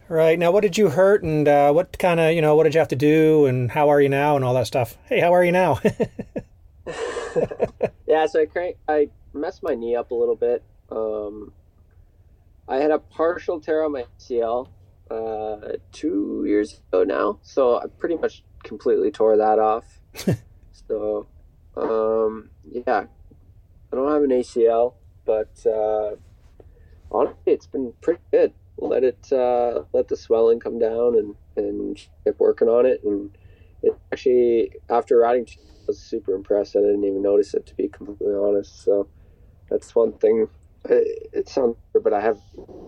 Right. 0.07 0.37
Now, 0.37 0.51
what 0.51 0.61
did 0.61 0.77
you 0.77 0.89
hurt 0.89 1.23
and 1.23 1.47
uh, 1.47 1.71
what 1.71 1.97
kind 1.97 2.19
of, 2.19 2.33
you 2.33 2.41
know, 2.41 2.55
what 2.55 2.65
did 2.65 2.75
you 2.75 2.79
have 2.79 2.89
to 2.89 2.95
do 2.95 3.47
and 3.47 3.71
how 3.71 3.89
are 3.89 3.99
you 3.99 4.09
now 4.09 4.35
and 4.35 4.45
all 4.45 4.53
that 4.53 4.67
stuff? 4.67 4.97
Hey, 5.05 5.19
how 5.19 5.33
are 5.33 5.43
you 5.43 5.51
now? 5.51 5.79
yeah, 8.07 8.27
so 8.27 8.41
I 8.41 8.45
crank, 8.45 8.77
I 8.87 9.09
messed 9.33 9.63
my 9.63 9.73
knee 9.73 9.95
up 9.95 10.11
a 10.11 10.15
little 10.15 10.35
bit. 10.35 10.63
Um, 10.91 11.53
I 12.67 12.77
had 12.77 12.91
a 12.91 12.99
partial 12.99 13.59
tear 13.59 13.83
on 13.83 13.93
my 13.93 14.05
ACL 14.19 14.69
uh, 15.09 15.77
two 15.91 16.45
years 16.47 16.79
ago 16.87 17.03
now, 17.03 17.39
so 17.41 17.77
I 17.77 17.87
pretty 17.87 18.15
much 18.15 18.43
completely 18.63 19.11
tore 19.11 19.37
that 19.37 19.59
off. 19.59 19.85
so, 20.87 21.27
um, 21.75 22.49
yeah, 22.71 23.05
I 23.91 23.95
don't 23.95 24.11
have 24.11 24.23
an 24.23 24.29
ACL, 24.29 24.95
but 25.25 25.65
uh, 25.65 26.15
honestly, 27.15 27.53
it's 27.53 27.67
been 27.67 27.93
pretty 28.01 28.21
good 28.31 28.53
let 28.77 29.03
it 29.03 29.31
uh, 29.31 29.83
let 29.93 30.07
the 30.07 30.15
swelling 30.15 30.59
come 30.59 30.79
down 30.79 31.15
and 31.17 31.35
and 31.55 31.97
keep 32.23 32.39
working 32.39 32.67
on 32.67 32.85
it. 32.85 33.01
And 33.03 33.31
it 33.81 33.97
actually 34.11 34.71
after 34.89 35.17
riding, 35.17 35.47
I 35.49 35.61
was 35.87 35.99
super 35.99 36.33
impressed. 36.33 36.75
I 36.75 36.79
didn't 36.79 37.03
even 37.03 37.21
notice 37.21 37.53
it 37.53 37.65
to 37.67 37.75
be 37.75 37.87
completely 37.87 38.35
honest. 38.35 38.83
So 38.83 39.07
that's 39.69 39.95
one 39.95 40.13
thing. 40.13 40.47
It, 40.87 41.49
sounds, 41.49 41.77
but 41.93 42.13
I 42.13 42.21
have 42.21 42.39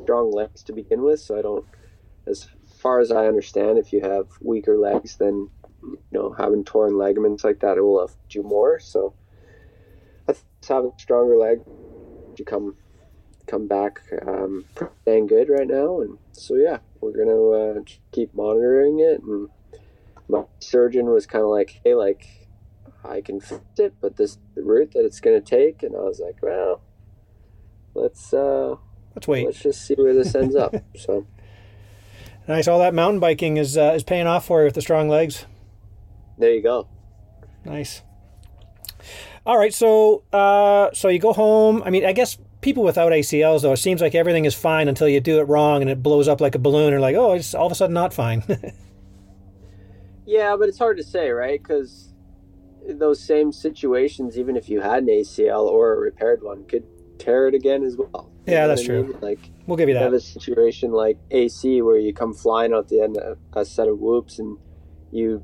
strong 0.03 0.31
legs 0.31 0.61
to 0.63 0.73
begin 0.73 1.01
with, 1.01 1.19
so 1.19 1.37
I 1.37 1.41
don't. 1.41 1.65
As 2.27 2.47
far 2.77 2.99
as 2.99 3.11
I 3.11 3.25
understand, 3.25 3.77
if 3.77 3.91
you 3.93 4.01
have 4.01 4.27
weaker 4.41 4.77
legs, 4.77 5.15
then 5.15 5.49
you 5.81 5.99
know 6.11 6.35
having 6.37 6.63
torn 6.63 6.97
ligaments 6.97 7.43
like 7.43 7.61
that 7.61 7.77
it 7.77 7.81
will 7.81 8.01
affect 8.01 8.35
you 8.35 8.43
more. 8.43 8.79
So 8.79 9.15
having 10.67 10.91
stronger 10.97 11.37
leg, 11.37 11.61
you 12.37 12.45
come 12.45 12.75
come 13.47 13.67
back 13.67 14.01
um, 14.27 14.65
dang 15.05 15.27
good 15.27 15.49
right 15.49 15.67
now. 15.67 16.01
And 16.01 16.17
so, 16.33 16.55
yeah, 16.55 16.79
we're 17.01 17.13
going 17.13 17.27
to 17.27 17.79
uh, 17.79 17.83
keep 18.11 18.33
monitoring 18.33 18.99
it. 18.99 19.21
And 19.21 19.49
my 20.27 20.43
surgeon 20.59 21.07
was 21.07 21.25
kind 21.25 21.43
of 21.43 21.49
like, 21.49 21.81
hey, 21.83 21.95
like, 21.95 22.47
I 23.03 23.21
can 23.21 23.39
fix 23.39 23.63
it, 23.77 23.95
but 24.01 24.17
this 24.17 24.37
the 24.55 24.63
route 24.63 24.91
that 24.91 25.05
it's 25.05 25.19
going 25.19 25.41
to 25.41 25.45
take. 25.45 25.81
And 25.83 25.95
I 25.95 25.99
was 25.99 26.19
like, 26.19 26.37
well, 26.41 26.81
let's, 27.93 28.33
uh, 28.33 28.75
let's 29.15 29.27
wait. 29.27 29.45
Let's 29.45 29.61
just 29.61 29.85
see 29.85 29.95
where 29.95 30.13
this 30.13 30.35
ends 30.35 30.55
up. 30.55 30.75
So 30.97 31.25
nice. 32.47 32.67
All 32.67 32.79
that 32.79 32.93
mountain 32.93 33.19
biking 33.19 33.57
is, 33.57 33.77
uh, 33.77 33.93
is 33.95 34.03
paying 34.03 34.27
off 34.27 34.45
for 34.45 34.59
you 34.61 34.65
with 34.65 34.75
the 34.75 34.81
strong 34.81 35.09
legs. 35.09 35.45
There 36.37 36.53
you 36.53 36.61
go. 36.61 36.87
Nice. 37.65 38.01
All 39.45 39.57
right, 39.57 39.73
so 39.73 40.23
uh, 40.33 40.89
so 40.93 41.07
you 41.07 41.19
go 41.19 41.31
home. 41.31 41.81
I 41.85 41.89
mean, 41.89 42.03
I 42.03 42.11
guess 42.11 42.37
people 42.67 42.83
without 42.83 43.13
ACLs, 43.13 43.61
though, 43.61 43.71
it 43.71 43.77
seems 43.77 44.01
like 44.01 44.13
everything 44.13 44.43
is 44.43 44.53
fine 44.53 44.89
until 44.89 45.07
you 45.07 45.21
do 45.21 45.39
it 45.39 45.43
wrong 45.43 45.81
and 45.81 45.89
it 45.89 46.03
blows 46.03 46.27
up 46.27 46.41
like 46.41 46.53
a 46.53 46.59
balloon, 46.59 46.91
and 46.91 47.01
like, 47.01 47.15
oh, 47.15 47.31
it's 47.31 47.55
all 47.55 47.65
of 47.65 47.71
a 47.71 47.75
sudden 47.75 47.93
not 47.93 48.13
fine. 48.13 48.43
yeah, 50.25 50.53
but 50.59 50.67
it's 50.67 50.77
hard 50.77 50.97
to 50.97 51.03
say, 51.03 51.29
right? 51.29 51.63
Because 51.63 52.13
those 52.85 53.23
same 53.23 53.53
situations, 53.53 54.37
even 54.37 54.57
if 54.57 54.67
you 54.67 54.81
had 54.81 55.03
an 55.03 55.07
ACL 55.07 55.61
or 55.61 55.93
a 55.93 55.97
repaired 55.97 56.43
one, 56.43 56.65
could 56.65 56.83
tear 57.19 57.47
it 57.47 57.55
again 57.55 57.85
as 57.85 57.95
well. 57.95 58.29
You 58.45 58.53
yeah, 58.53 58.67
that's 58.67 58.83
true. 58.83 59.03
Mean? 59.03 59.17
Like, 59.21 59.49
we'll 59.65 59.77
give 59.77 59.87
you 59.87 59.95
that. 59.95 60.03
Have 60.03 60.11
a 60.11 60.19
situation 60.19 60.91
like 60.91 61.17
AC 61.31 61.81
where 61.81 61.97
you 61.97 62.13
come 62.13 62.33
flying 62.33 62.73
out 62.73 62.89
the 62.89 62.99
end 63.01 63.15
of 63.15 63.37
a 63.53 63.63
set 63.63 63.87
of 63.87 63.99
whoops 63.99 64.39
and 64.39 64.57
you 65.11 65.41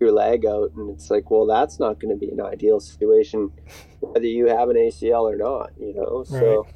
your 0.00 0.12
leg 0.12 0.44
out 0.44 0.72
and 0.76 0.90
it's 0.90 1.10
like 1.10 1.30
well 1.30 1.46
that's 1.46 1.78
not 1.78 1.98
going 2.00 2.14
to 2.14 2.18
be 2.18 2.30
an 2.30 2.40
ideal 2.40 2.80
situation 2.80 3.50
whether 4.00 4.26
you 4.26 4.46
have 4.46 4.68
an 4.68 4.76
acl 4.76 5.22
or 5.22 5.36
not 5.36 5.70
you 5.78 5.94
know? 5.94 6.24
So 6.24 6.66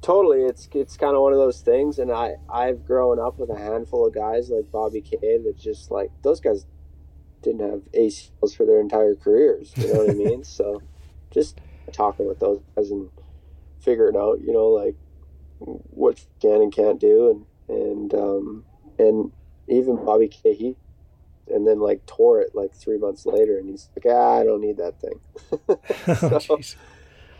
totally 0.00 0.42
it's 0.42 0.68
it's 0.72 0.96
kind 0.96 1.14
of 1.14 1.22
one 1.22 1.32
of 1.32 1.38
those 1.38 1.60
things 1.60 1.98
and 1.98 2.12
i 2.12 2.34
i've 2.48 2.84
grown 2.84 3.18
up 3.18 3.36
with 3.38 3.50
a 3.50 3.58
handful 3.58 4.06
of 4.06 4.14
guys 4.14 4.48
like 4.48 4.70
bobby 4.70 5.00
k 5.00 5.16
that 5.20 5.56
just 5.58 5.90
like 5.90 6.10
those 6.22 6.40
guys 6.40 6.66
didn't 7.42 7.68
have 7.68 7.80
acls 7.92 8.56
for 8.56 8.64
their 8.64 8.80
entire 8.80 9.14
careers 9.14 9.72
you 9.76 9.92
know 9.92 10.00
what 10.00 10.10
i 10.10 10.12
mean? 10.24 10.44
So 10.44 10.82
just 11.30 11.60
talking 11.92 12.26
with 12.26 12.38
those 12.38 12.60
guys 12.76 12.90
and 12.90 13.10
figuring 13.80 14.16
out 14.16 14.40
you 14.40 14.52
know 14.52 14.68
like 14.68 14.94
what 15.60 16.18
you 16.18 16.26
can 16.40 16.62
and 16.62 16.72
can't 16.72 17.00
do 17.00 17.46
and 17.68 17.76
and 17.78 18.14
um 18.14 18.64
and 18.98 19.32
even 19.68 19.96
bobby 20.04 20.28
k 20.28 20.54
he 20.54 20.76
and 21.50 21.66
then 21.66 21.80
like 21.80 22.04
tore 22.06 22.40
it 22.40 22.54
like 22.54 22.72
three 22.74 22.98
months 22.98 23.26
later, 23.26 23.58
and 23.58 23.68
he's 23.68 23.88
like, 23.96 24.12
ah, 24.12 24.40
I 24.40 24.44
don't 24.44 24.60
need 24.60 24.76
that 24.78 25.00
thing. 25.00 25.20
so 26.16 26.56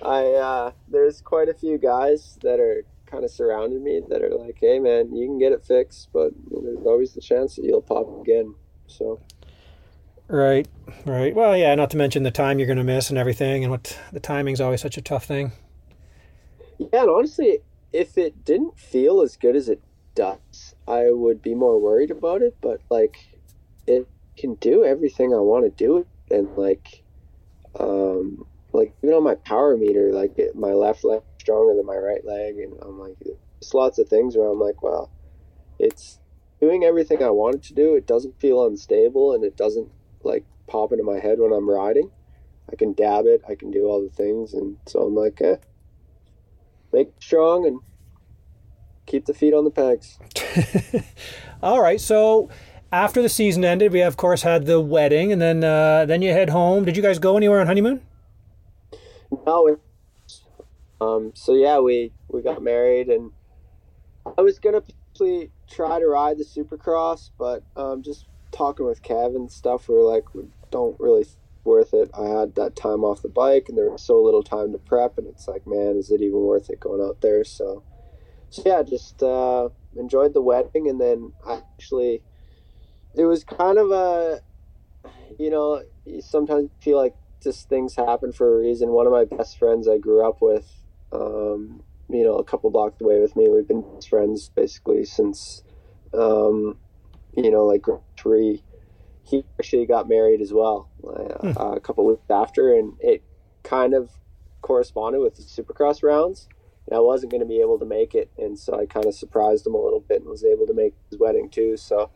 oh, 0.03 0.09
I 0.09 0.25
uh, 0.35 0.73
there's 0.89 1.21
quite 1.21 1.49
a 1.49 1.55
few 1.55 1.79
guys 1.79 2.39
that 2.43 2.61
are 2.61 2.85
kind 3.07 3.25
of 3.25 3.31
surrounding 3.31 3.83
me 3.83 4.03
that 4.09 4.23
are 4.23 4.35
like, 4.35 4.59
hey 4.61 4.79
man, 4.79 5.15
you 5.15 5.27
can 5.27 5.39
get 5.39 5.53
it 5.53 5.65
fixed, 5.65 6.09
but 6.13 6.33
there's 6.51 6.87
always 6.87 7.13
the 7.13 7.21
chance 7.21 7.57
that 7.57 7.65
you'll 7.65 7.83
pop 7.83 8.21
again. 8.21 8.55
So. 8.87 9.21
Right, 10.29 10.69
right. 11.07 11.35
Well, 11.35 11.57
yeah. 11.57 11.75
Not 11.75 11.91
to 11.91 11.97
mention 11.97 12.23
the 12.23 12.31
time 12.31 12.59
you're 12.59 12.67
going 12.67 12.79
to 12.79 12.85
miss 12.85 13.09
and 13.09 13.19
everything, 13.19 13.65
and 13.65 13.71
what 13.71 13.99
the 14.13 14.21
timing's 14.21 14.61
always 14.61 14.83
such 14.83 14.99
a 14.99 15.03
tough 15.03 15.25
thing. 15.25 15.53
Yeah, 16.79 17.03
and 17.03 17.11
honestly, 17.11 17.61
if 17.93 18.19
it 18.19 18.45
didn't 18.45 18.79
feel 18.79 19.23
as 19.23 19.37
good 19.37 19.57
as 19.57 19.71
it 19.71 19.81
does, 20.15 20.75
I 20.87 21.11
would 21.11 21.41
be 21.41 21.55
more 21.55 21.81
worried 21.81 22.11
about 22.11 22.43
it. 22.43 22.57
But 22.61 22.83
like, 22.91 23.38
it 23.89 24.09
can 24.37 24.55
do 24.57 24.85
everything 24.85 25.33
I 25.35 25.39
want 25.39 25.65
to 25.65 25.71
do, 25.71 26.07
and 26.31 26.57
like, 26.57 27.03
um, 27.79 28.47
like 28.73 28.95
even 29.03 29.17
on 29.17 29.25
my 29.25 29.35
power 29.35 29.77
meter, 29.77 30.13
like 30.13 30.39
it, 30.39 30.55
my 30.55 30.73
left 30.73 31.05
leg 31.05 31.23
stronger 31.41 31.75
than 31.75 31.87
my 31.87 31.97
right 31.97 32.25
leg, 32.25 32.59
and 32.59 32.75
I'm 32.83 32.99
like, 32.99 33.17
there's 33.21 33.75
lots 33.75 33.99
of 33.99 34.09
things 34.09 34.37
where 34.37 34.49
I'm 34.49 34.61
like, 34.61 34.83
well, 34.83 35.11
it's 35.79 36.19
doing 36.61 36.85
everything 36.85 37.23
I 37.23 37.31
want 37.31 37.57
it 37.57 37.63
to 37.65 37.75
do. 37.75 37.95
It 37.95 38.07
doesn't 38.07 38.41
feel 38.41 38.67
unstable, 38.67 39.35
and 39.35 39.45
it 39.45 39.57
doesn't 39.57 39.91
like 40.23 40.45
pop 40.67 40.93
into 40.93 41.05
my 41.05 41.19
head 41.19 41.39
when 41.39 41.53
I'm 41.53 41.69
riding. 41.69 42.11
I 42.71 42.77
can 42.77 42.93
dab 42.93 43.27
it, 43.27 43.43
I 43.49 43.55
can 43.55 43.71
do 43.71 43.87
all 43.87 44.03
the 44.03 44.15
things, 44.15 44.53
and 44.53 44.77
so 44.87 45.01
I'm 45.01 45.15
like, 45.15 45.41
eh, 45.41 45.57
make 46.93 47.13
strong 47.19 47.67
and 47.67 47.81
keep 49.07 49.25
the 49.25 49.35
feet 49.35 49.55
on 49.55 49.65
the 49.65 49.71
pegs. 49.71 50.19
all 51.63 51.81
right, 51.81 52.01
so 52.01 52.51
after 52.93 53.23
the 53.23 53.29
season 53.29 53.65
ended, 53.65 53.93
we 53.93 54.01
of 54.01 54.17
course 54.17 54.43
had 54.43 54.67
the 54.67 54.81
wedding, 54.81 55.33
and 55.33 55.41
then 55.41 55.65
uh, 55.65 56.05
then 56.07 56.23
you 56.23 56.33
head 56.33 56.51
home. 56.51 56.85
Did 56.85 56.97
you 56.97 57.03
guys 57.03 57.19
go 57.19 57.37
anywhere 57.37 57.61
on 57.61 57.67
honeymoon? 57.67 58.01
No. 59.47 59.79
Um. 61.01 61.33
So 61.35 61.55
yeah, 61.55 61.79
we 61.81 62.13
we 62.29 62.43
got 62.43 62.63
married, 62.63 63.09
and 63.09 63.33
I 64.37 64.43
was 64.43 64.59
gonna 64.59 64.83
try 65.69 65.99
to 65.99 66.07
ride 66.07 66.39
the 66.39 66.45
Supercross, 66.45 67.31
but 67.39 67.65
um, 67.77 68.03
just 68.03 68.27
talking 68.53 68.87
with 68.87 69.03
Kevin 69.03 69.43
and 69.43 69.53
stuff, 69.53 69.89
we 69.89 69.95
were 69.95 70.03
like, 70.03 70.35
we 70.35 70.45
don't 70.71 70.99
really 71.01 71.27
worth 71.65 71.93
it. 71.93 72.11
I 72.15 72.27
had 72.27 72.55
that 72.55 72.77
time 72.77 73.05
off 73.05 73.23
the 73.23 73.29
bike, 73.29 73.67
and 73.69 73.77
there 73.77 73.91
was 73.91 74.03
so 74.03 74.21
little 74.21 74.43
time 74.43 74.73
to 74.73 74.79
prep, 74.79 75.19
and 75.19 75.27
it's 75.27 75.49
like, 75.49 75.67
man, 75.67 75.97
is 75.97 76.11
it 76.11 76.21
even 76.23 76.41
worth 76.41 76.71
it 76.71 76.81
going 76.81 77.03
out 77.03 77.21
there? 77.21 77.45
So, 77.45 77.83
so 78.51 78.63
yeah, 78.65 78.83
just 78.83 79.23
uh, 79.23 79.69
enjoyed 79.97 80.35
the 80.35 80.43
wedding, 80.43 80.89
and 80.89 81.01
then 81.01 81.33
I 81.47 81.55
actually 81.55 82.23
it 83.15 83.25
was 83.25 83.45
kind 83.45 83.79
of 83.79 83.91
a 83.91 84.41
you 85.39 85.51
know 85.51 85.83
you 86.05 86.21
sometimes 86.21 86.71
feel 86.81 86.97
like 86.97 87.15
just 87.43 87.69
things 87.69 87.95
happen 87.95 88.33
for 88.33 88.57
a 88.57 88.59
reason. 88.59 88.91
One 88.91 89.07
of 89.07 89.13
my 89.13 89.25
best 89.25 89.59
friends 89.59 89.89
I 89.89 89.99
grew 89.99 90.27
up 90.27 90.41
with, 90.41 90.67
um, 91.13 91.83
you 92.09 92.25
know, 92.25 92.37
a 92.37 92.45
couple 92.45 92.71
blocks 92.71 93.01
away 93.01 93.21
with 93.21 93.37
me. 93.37 93.49
We've 93.49 93.67
been 93.67 93.85
friends 94.09 94.49
basically 94.49 95.05
since, 95.05 95.63
um, 96.13 96.79
you 97.37 97.51
know, 97.51 97.65
like 97.65 97.87
three. 98.19 98.63
He 99.23 99.45
actually 99.59 99.87
got 99.87 100.09
married 100.09 100.41
as 100.41 100.53
well 100.53 100.89
uh, 101.05 101.53
hmm. 101.53 101.77
a 101.77 101.81
couple 101.81 102.07
weeks 102.07 102.31
after, 102.31 102.75
and 102.75 102.95
it 102.99 103.23
kind 103.63 103.93
of 103.93 104.11
corresponded 104.63 105.21
with 105.21 105.37
the 105.37 105.43
Supercross 105.43 106.03
rounds. 106.03 106.49
And 106.87 106.97
I 106.97 107.01
wasn't 107.01 107.31
going 107.31 107.43
to 107.43 107.47
be 107.47 107.61
able 107.61 107.79
to 107.79 107.85
make 107.85 108.15
it, 108.15 108.31
and 108.39 108.59
so 108.59 108.81
I 108.81 108.87
kind 108.87 109.05
of 109.05 109.15
surprised 109.15 109.67
him 109.67 109.75
a 109.75 109.79
little 109.79 110.01
bit 110.01 110.23
and 110.23 110.31
was 110.31 110.45
able 110.45 110.67
to 110.67 110.73
make 110.73 110.95
his 111.11 111.19
wedding 111.19 111.51
too. 111.51 111.77
So, 111.77 112.11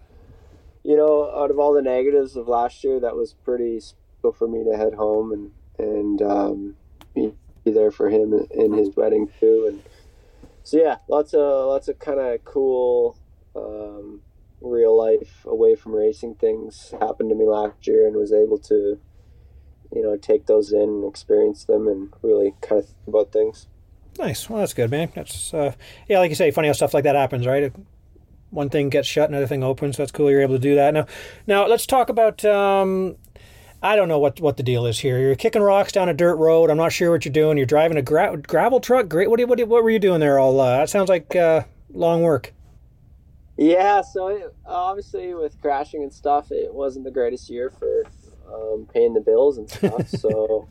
you 0.84 0.96
know, 0.96 1.32
out 1.34 1.50
of 1.50 1.58
all 1.58 1.72
the 1.72 1.82
negatives 1.82 2.36
of 2.36 2.48
last 2.48 2.82
year, 2.82 2.98
that 3.00 3.16
was 3.16 3.34
pretty 3.44 3.80
special 3.80 4.32
for 4.32 4.48
me 4.48 4.64
to 4.64 4.76
head 4.76 4.94
home 4.94 5.32
and 5.32 5.50
and 5.78 6.22
um, 6.22 6.76
be 7.14 7.70
there 7.70 7.90
for 7.90 8.08
him 8.08 8.46
in 8.50 8.72
his 8.72 8.94
wedding 8.96 9.28
too. 9.40 9.66
And 9.68 9.82
so 10.62 10.78
yeah, 10.78 10.96
lots 11.08 11.34
of 11.34 11.68
lots 11.68 11.88
of 11.88 11.98
kind 11.98 12.20
of 12.20 12.44
cool 12.44 13.16
um, 13.54 14.20
real 14.60 14.96
life 14.96 15.44
away 15.44 15.74
from 15.74 15.92
racing 15.92 16.36
things 16.36 16.94
happened 17.00 17.30
to 17.30 17.36
me 17.36 17.46
last 17.46 17.86
year, 17.86 18.06
and 18.06 18.16
was 18.16 18.32
able 18.32 18.58
to 18.58 18.98
you 19.94 20.02
know 20.02 20.16
take 20.16 20.46
those 20.46 20.72
in 20.72 20.80
and 20.82 21.08
experience 21.08 21.64
them 21.64 21.86
and 21.86 22.12
really 22.22 22.54
kind 22.60 22.80
of 22.80 22.86
think 22.86 23.06
about 23.06 23.32
things. 23.32 23.68
Nice. 24.18 24.48
Well, 24.50 24.58
that's 24.58 24.74
good, 24.74 24.90
man. 24.90 25.10
That's 25.14 25.54
uh, 25.54 25.74
yeah, 26.08 26.18
like 26.18 26.30
you 26.30 26.34
say, 26.34 26.50
funny 26.50 26.68
how 26.68 26.74
stuff 26.74 26.94
like 26.94 27.04
that 27.04 27.16
happens, 27.16 27.46
right? 27.46 27.72
One 28.52 28.68
thing 28.68 28.88
gets 28.88 29.08
shut, 29.08 29.28
another 29.28 29.46
thing 29.46 29.64
opens. 29.64 29.96
So 29.96 30.02
that's 30.02 30.12
cool. 30.12 30.30
You're 30.30 30.42
able 30.42 30.54
to 30.54 30.60
do 30.60 30.74
that. 30.74 30.94
Now, 30.94 31.06
now 31.46 31.66
let's 31.66 31.86
talk 31.86 32.08
about. 32.08 32.44
Um, 32.44 33.16
I 33.82 33.96
don't 33.96 34.06
know 34.08 34.18
what 34.18 34.40
what 34.40 34.56
the 34.56 34.62
deal 34.62 34.86
is 34.86 35.00
here. 35.00 35.18
You're 35.18 35.34
kicking 35.34 35.62
rocks 35.62 35.90
down 35.90 36.08
a 36.08 36.14
dirt 36.14 36.36
road. 36.36 36.70
I'm 36.70 36.76
not 36.76 36.92
sure 36.92 37.10
what 37.10 37.24
you're 37.24 37.32
doing. 37.32 37.56
You're 37.56 37.66
driving 37.66 37.96
a 37.96 38.02
gra- 38.02 38.36
gravel 38.36 38.78
truck. 38.78 39.08
Great. 39.08 39.28
What, 39.28 39.40
what 39.48 39.58
what 39.66 39.82
were 39.82 39.90
you 39.90 39.98
doing 39.98 40.20
there? 40.20 40.38
All 40.38 40.60
uh, 40.60 40.78
that 40.78 40.90
sounds 40.90 41.08
like 41.08 41.34
uh, 41.34 41.62
long 41.90 42.22
work. 42.22 42.52
Yeah. 43.56 44.02
So 44.02 44.28
it, 44.28 44.54
obviously, 44.64 45.34
with 45.34 45.60
crashing 45.60 46.02
and 46.02 46.12
stuff, 46.12 46.52
it 46.52 46.72
wasn't 46.72 47.04
the 47.06 47.10
greatest 47.10 47.50
year 47.50 47.70
for 47.70 48.04
um, 48.52 48.86
paying 48.92 49.14
the 49.14 49.20
bills 49.20 49.58
and 49.58 49.68
stuff. 49.68 50.08
so 50.20 50.68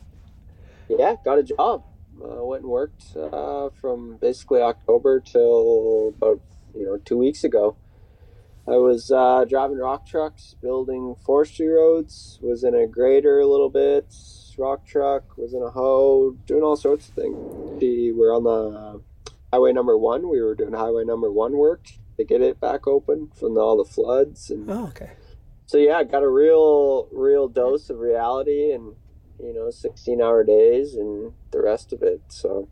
yeah, 0.87 1.15
got 1.25 1.39
a 1.39 1.43
job 1.43 1.83
uh, 2.23 2.43
went 2.43 2.63
and 2.63 2.71
worked 2.71 3.15
uh, 3.15 3.69
from 3.79 4.17
basically 4.17 4.61
October 4.61 5.19
till 5.19 6.13
about 6.17 6.39
you 6.75 6.85
know 6.85 6.97
two 6.97 7.17
weeks 7.17 7.43
ago. 7.43 7.75
I 8.67 8.77
was 8.77 9.11
uh, 9.11 9.45
driving 9.49 9.77
rock 9.77 10.05
trucks, 10.05 10.55
building 10.61 11.15
forestry 11.25 11.67
roads. 11.67 12.39
Was 12.41 12.63
in 12.63 12.75
a 12.75 12.87
grader 12.87 13.39
a 13.39 13.47
little 13.47 13.69
bit, 13.69 14.13
rock 14.57 14.85
truck. 14.85 15.37
Was 15.37 15.53
in 15.53 15.61
a 15.61 15.69
hoe, 15.69 16.37
doing 16.45 16.63
all 16.63 16.75
sorts 16.75 17.09
of 17.09 17.15
things. 17.15 17.35
We 17.81 18.13
were 18.13 18.33
on 18.33 18.43
the 18.43 19.01
highway 19.51 19.73
number 19.73 19.97
one. 19.97 20.29
We 20.29 20.41
were 20.41 20.55
doing 20.55 20.73
highway 20.73 21.03
number 21.05 21.31
one 21.31 21.57
work 21.57 21.87
to 22.17 22.23
get 22.23 22.41
it 22.41 22.59
back 22.59 22.87
open 22.87 23.31
from 23.35 23.57
all 23.57 23.77
the 23.77 23.89
floods 23.89 24.49
and. 24.49 24.69
Oh, 24.69 24.87
okay. 24.87 25.11
So 25.65 25.77
yeah, 25.77 25.97
I 25.97 26.03
got 26.03 26.21
a 26.21 26.29
real, 26.29 27.07
real 27.13 27.47
dose 27.47 27.89
of 27.89 27.99
reality 27.99 28.73
and 28.73 28.95
you 29.41 29.53
know, 29.53 29.69
16 29.69 30.21
hour 30.21 30.43
days 30.43 30.95
and 30.95 31.33
the 31.51 31.61
rest 31.61 31.93
of 31.93 32.01
it. 32.03 32.21
So, 32.29 32.69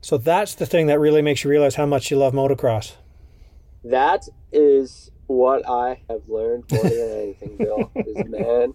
so 0.00 0.16
that's 0.16 0.54
the 0.54 0.66
thing 0.66 0.86
that 0.86 1.00
really 1.00 1.22
makes 1.22 1.44
you 1.44 1.50
realize 1.50 1.74
how 1.74 1.86
much 1.86 2.10
you 2.10 2.16
love 2.16 2.32
motocross. 2.32 2.94
That 3.84 4.28
is 4.52 5.10
what 5.26 5.68
I 5.68 6.02
have 6.08 6.28
learned 6.28 6.64
more 6.70 6.82
than 6.82 7.10
anything, 7.22 7.56
Bill. 7.56 7.90
is 7.96 8.28
man, 8.28 8.74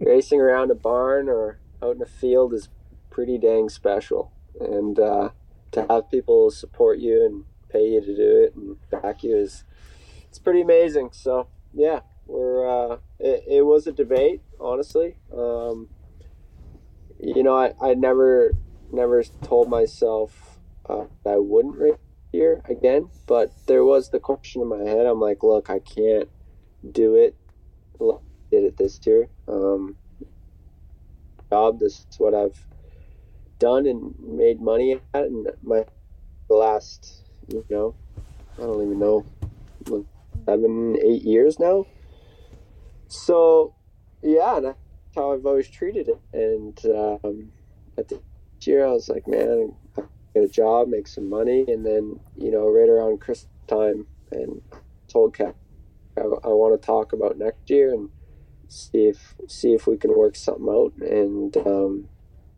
racing 0.00 0.40
around 0.40 0.70
a 0.70 0.74
barn 0.74 1.28
or 1.28 1.58
out 1.82 1.96
in 1.96 2.02
a 2.02 2.06
field 2.06 2.54
is 2.54 2.68
pretty 3.10 3.38
dang 3.38 3.68
special, 3.68 4.32
and 4.60 4.98
uh, 4.98 5.30
to 5.72 5.86
have 5.88 6.10
people 6.10 6.50
support 6.50 6.98
you 6.98 7.24
and 7.24 7.44
pay 7.68 7.88
you 7.88 8.00
to 8.00 8.16
do 8.16 8.44
it 8.44 8.54
and 8.54 8.76
back 8.90 9.22
you 9.22 9.36
is 9.36 9.64
it's 10.28 10.38
pretty 10.38 10.62
amazing. 10.62 11.10
So 11.12 11.48
yeah, 11.72 12.00
we're 12.26 12.68
uh, 12.68 12.98
it, 13.18 13.44
it 13.48 13.62
was 13.62 13.86
a 13.86 13.92
debate, 13.92 14.42
honestly. 14.58 15.16
Um, 15.32 15.88
you 17.20 17.42
know, 17.42 17.56
I, 17.56 17.74
I 17.80 17.94
never 17.94 18.52
never 18.92 19.22
told 19.22 19.68
myself 19.68 20.58
uh, 20.88 21.04
that 21.24 21.34
I 21.34 21.38
wouldn't 21.38 21.76
race 21.76 21.94
here 22.36 22.60
again, 22.68 23.08
but 23.26 23.50
there 23.66 23.82
was 23.84 24.10
the 24.10 24.20
question 24.20 24.60
in 24.60 24.68
my 24.68 24.84
head. 24.84 25.06
I'm 25.06 25.20
like, 25.20 25.42
look, 25.42 25.70
I 25.70 25.78
can't 25.78 26.28
do 26.92 27.14
it. 27.14 27.34
Did 28.50 28.64
it 28.64 28.76
this 28.76 29.00
year. 29.04 29.28
Um, 29.48 29.96
job. 31.50 31.80
This 31.80 32.06
is 32.10 32.18
what 32.18 32.34
I've 32.34 32.66
done 33.58 33.86
and 33.86 34.14
made 34.20 34.60
money 34.60 35.00
at, 35.14 35.24
and 35.24 35.48
my 35.62 35.84
last, 36.48 37.24
you 37.48 37.64
know, 37.70 37.94
I 38.58 38.62
don't 38.62 38.82
even 38.82 38.98
know, 38.98 39.24
seven, 40.44 40.96
eight 41.02 41.22
years 41.22 41.58
now. 41.58 41.86
So, 43.08 43.74
yeah, 44.22 44.40
I 44.40 44.74
how 45.14 45.32
I've 45.32 45.46
always 45.46 45.68
treated 45.68 46.08
it. 46.08 46.20
And 46.32 46.78
um, 46.94 47.50
at 47.96 48.08
the 48.08 48.20
year, 48.60 48.86
I 48.86 48.90
was 48.90 49.08
like, 49.08 49.26
man, 49.26 49.74
get 50.38 50.48
a 50.48 50.52
job, 50.52 50.88
make 50.88 51.06
some 51.06 51.28
money, 51.28 51.64
and 51.68 51.84
then 51.84 52.20
you 52.36 52.50
know, 52.50 52.68
right 52.68 52.88
around 52.88 53.20
Christmas 53.20 53.52
time, 53.66 54.06
and 54.30 54.62
told 55.08 55.34
Cap, 55.34 55.56
I, 56.16 56.22
I 56.22 56.48
want 56.48 56.80
to 56.80 56.86
talk 56.86 57.12
about 57.12 57.38
next 57.38 57.70
year 57.70 57.92
and 57.92 58.10
see 58.68 59.06
if 59.06 59.34
see 59.48 59.72
if 59.72 59.86
we 59.86 59.96
can 59.96 60.16
work 60.16 60.36
something 60.36 60.68
out. 60.68 60.92
And 61.00 61.56
um, 61.58 62.08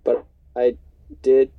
but 0.04 0.26
I 0.56 0.76
did 1.22 1.50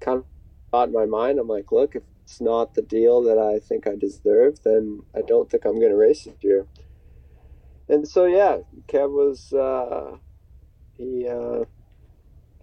kind 0.00 0.18
of 0.18 0.24
thought 0.70 0.88
in 0.88 0.94
my 0.94 1.06
mind, 1.06 1.38
I'm 1.38 1.48
like, 1.48 1.72
look, 1.72 1.94
if 1.94 2.02
it's 2.24 2.40
not 2.40 2.74
the 2.74 2.82
deal 2.82 3.22
that 3.22 3.38
I 3.38 3.58
think 3.58 3.86
I 3.86 3.96
deserve, 3.96 4.62
then 4.64 5.02
I 5.14 5.20
don't 5.22 5.50
think 5.50 5.64
I'm 5.64 5.78
going 5.78 5.90
to 5.90 5.96
race 5.96 6.24
this 6.24 6.34
year 6.40 6.66
and 7.88 8.08
so 8.08 8.24
yeah, 8.24 8.58
Kev 8.88 9.10
was 9.10 9.52
uh, 9.52 10.16
he 10.96 11.28
uh, 11.28 11.64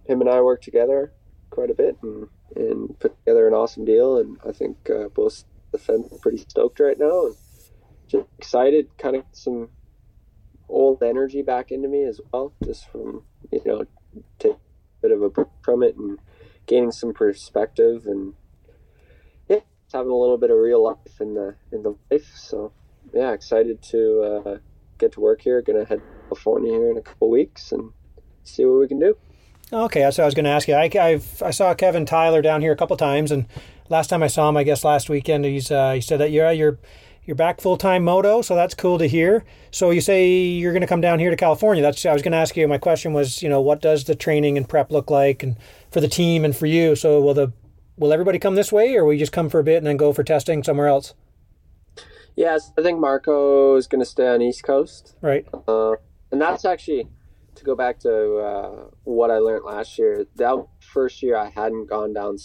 him 0.04 0.20
and 0.20 0.28
I 0.28 0.40
worked 0.40 0.64
together 0.64 1.12
quite 1.50 1.70
a 1.70 1.74
bit 1.74 1.96
and 2.02 2.28
and 2.56 2.98
put 2.98 3.16
together 3.18 3.46
an 3.46 3.54
awesome 3.54 3.84
deal. 3.84 4.18
And 4.18 4.38
I 4.46 4.52
think 4.52 4.90
uh, 4.90 5.08
both 5.08 5.44
the 5.72 5.78
fans 5.78 6.12
are 6.12 6.18
pretty 6.18 6.38
stoked 6.38 6.80
right 6.80 6.98
now 6.98 7.26
and 7.26 7.36
just 8.08 8.26
excited. 8.38 8.88
Kind 8.98 9.16
of 9.16 9.24
some 9.32 9.70
old 10.68 11.02
energy 11.02 11.42
back 11.42 11.70
into 11.70 11.88
me 11.88 12.04
as 12.04 12.20
well, 12.32 12.52
just 12.64 12.88
from 12.90 13.24
you 13.50 13.60
know 13.64 13.84
take 14.38 14.52
a 14.52 14.58
bit 15.02 15.12
of 15.12 15.22
a 15.22 15.28
break 15.28 15.48
from 15.62 15.82
it 15.82 15.96
and 15.96 16.18
gaining 16.66 16.92
some 16.92 17.12
perspective 17.12 18.06
and 18.06 18.34
yeah, 19.48 19.60
having 19.92 20.10
a 20.10 20.16
little 20.16 20.38
bit 20.38 20.50
of 20.50 20.58
real 20.58 20.82
life 20.82 21.20
in 21.20 21.34
the 21.34 21.54
in 21.72 21.82
the 21.82 21.94
life. 22.10 22.32
So 22.36 22.72
yeah, 23.12 23.32
excited 23.32 23.82
to 23.90 24.42
uh, 24.46 24.58
get 24.98 25.12
to 25.12 25.20
work 25.20 25.42
here. 25.42 25.62
Gonna 25.62 25.84
head 25.84 26.00
to 26.00 26.28
California 26.28 26.72
here 26.72 26.90
in 26.90 26.96
a 26.96 27.02
couple 27.02 27.30
weeks 27.30 27.72
and 27.72 27.92
see 28.44 28.64
what 28.64 28.80
we 28.80 28.88
can 28.88 28.98
do. 28.98 29.16
Okay, 29.72 30.00
that's 30.00 30.18
what 30.18 30.24
I 30.24 30.26
was 30.26 30.34
going 30.34 30.44
to 30.44 30.50
ask 30.50 30.66
you. 30.66 30.74
I, 30.74 30.90
I've, 31.00 31.42
i 31.42 31.50
saw 31.50 31.72
Kevin 31.74 32.04
Tyler 32.04 32.42
down 32.42 32.60
here 32.60 32.72
a 32.72 32.76
couple 32.76 32.96
times, 32.96 33.30
and 33.30 33.46
last 33.88 34.08
time 34.08 34.22
I 34.22 34.26
saw 34.26 34.48
him, 34.48 34.56
I 34.56 34.64
guess 34.64 34.82
last 34.82 35.08
weekend, 35.08 35.44
he's 35.44 35.70
uh, 35.70 35.92
he 35.92 36.00
said 36.00 36.18
that 36.18 36.32
you're 36.32 36.50
you're 36.50 36.78
you're 37.24 37.36
back 37.36 37.60
full 37.60 37.76
time 37.76 38.02
moto, 38.02 38.42
so 38.42 38.56
that's 38.56 38.74
cool 38.74 38.98
to 38.98 39.06
hear. 39.06 39.44
So 39.70 39.90
you 39.90 40.00
say 40.00 40.28
you're 40.28 40.72
going 40.72 40.80
to 40.80 40.88
come 40.88 41.00
down 41.00 41.20
here 41.20 41.30
to 41.30 41.36
California. 41.36 41.82
That's 41.82 42.04
I 42.04 42.12
was 42.12 42.22
going 42.22 42.32
to 42.32 42.38
ask 42.38 42.56
you. 42.56 42.66
My 42.66 42.78
question 42.78 43.12
was, 43.12 43.42
you 43.42 43.48
know, 43.48 43.60
what 43.60 43.80
does 43.80 44.04
the 44.04 44.16
training 44.16 44.56
and 44.56 44.68
prep 44.68 44.90
look 44.90 45.08
like, 45.08 45.44
and 45.44 45.56
for 45.92 46.00
the 46.00 46.08
team 46.08 46.44
and 46.44 46.56
for 46.56 46.66
you? 46.66 46.96
So 46.96 47.20
will 47.20 47.34
the 47.34 47.52
will 47.96 48.12
everybody 48.12 48.40
come 48.40 48.56
this 48.56 48.72
way, 48.72 48.96
or 48.96 49.04
will 49.04 49.12
you 49.12 49.20
just 49.20 49.32
come 49.32 49.48
for 49.48 49.60
a 49.60 49.64
bit 49.64 49.76
and 49.76 49.86
then 49.86 49.96
go 49.96 50.12
for 50.12 50.24
testing 50.24 50.64
somewhere 50.64 50.88
else? 50.88 51.14
Yes, 52.34 52.72
I 52.76 52.82
think 52.82 52.98
Marco 52.98 53.76
is 53.76 53.86
going 53.86 54.00
to 54.00 54.06
stay 54.06 54.26
on 54.26 54.42
East 54.42 54.64
Coast. 54.64 55.14
Right. 55.20 55.46
Uh, 55.68 55.96
and 56.32 56.40
that's 56.40 56.64
actually 56.64 57.06
to 57.60 57.64
go 57.64 57.74
back 57.74 57.98
to 58.00 58.36
uh, 58.36 58.84
what 59.04 59.30
I 59.30 59.38
learned 59.38 59.64
last 59.64 59.98
year. 59.98 60.26
That 60.36 60.66
first 60.80 61.22
year 61.22 61.36
I 61.36 61.50
hadn't 61.50 61.86
gone 61.86 62.12
down 62.12 62.36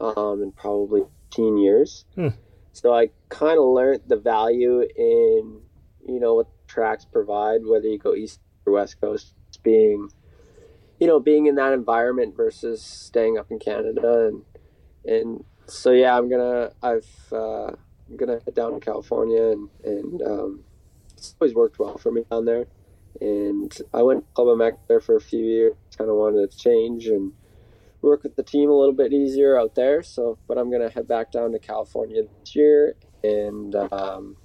um, 0.00 0.42
in 0.42 0.52
probably 0.52 1.02
15 1.30 1.58
years. 1.58 2.04
Hmm. 2.14 2.28
So 2.72 2.94
I 2.94 3.10
kind 3.28 3.58
of 3.58 3.66
learned 3.66 4.02
the 4.06 4.16
value 4.16 4.80
in, 4.80 5.60
you 6.08 6.20
know, 6.20 6.34
what 6.34 6.48
tracks 6.66 7.04
provide, 7.04 7.60
whether 7.64 7.86
you 7.86 7.98
go 7.98 8.14
East 8.14 8.40
or 8.66 8.72
West 8.72 9.00
Coast, 9.00 9.34
being, 9.62 10.08
you 10.98 11.06
know, 11.06 11.20
being 11.20 11.46
in 11.46 11.54
that 11.56 11.72
environment 11.72 12.36
versus 12.36 12.82
staying 12.82 13.38
up 13.38 13.50
in 13.50 13.58
Canada. 13.58 14.28
And, 14.28 14.42
and 15.04 15.44
so, 15.66 15.92
yeah, 15.92 16.16
I'm 16.16 16.28
going 16.28 16.40
to, 16.40 16.72
I've, 16.82 17.32
uh, 17.32 17.76
I'm 18.08 18.16
gonna 18.16 18.40
head 18.44 18.54
down 18.54 18.72
to 18.72 18.80
California, 18.80 19.50
and 19.50 19.68
and 19.84 20.22
um, 20.22 20.64
it's 21.16 21.34
always 21.40 21.54
worked 21.54 21.78
well 21.78 21.96
for 21.98 22.12
me 22.12 22.24
down 22.30 22.44
there. 22.44 22.66
And 23.20 23.76
I 23.92 24.02
went 24.02 24.26
to 24.26 24.32
Club 24.34 24.58
MX 24.58 24.78
there 24.88 25.00
for 25.00 25.16
a 25.16 25.20
few 25.20 25.44
years. 25.44 25.74
Kind 25.96 26.10
of 26.10 26.16
wanted 26.16 26.50
to 26.50 26.58
change 26.58 27.06
and 27.06 27.32
work 28.02 28.22
with 28.22 28.36
the 28.36 28.42
team 28.42 28.70
a 28.70 28.74
little 28.74 28.94
bit 28.94 29.12
easier 29.12 29.58
out 29.58 29.74
there. 29.74 30.02
So, 30.02 30.38
but 30.46 30.58
I'm 30.58 30.70
gonna 30.70 30.90
head 30.90 31.08
back 31.08 31.32
down 31.32 31.52
to 31.52 31.58
California 31.58 32.22
this 32.22 32.54
year, 32.54 32.96
and 33.22 33.74
um, 33.74 34.36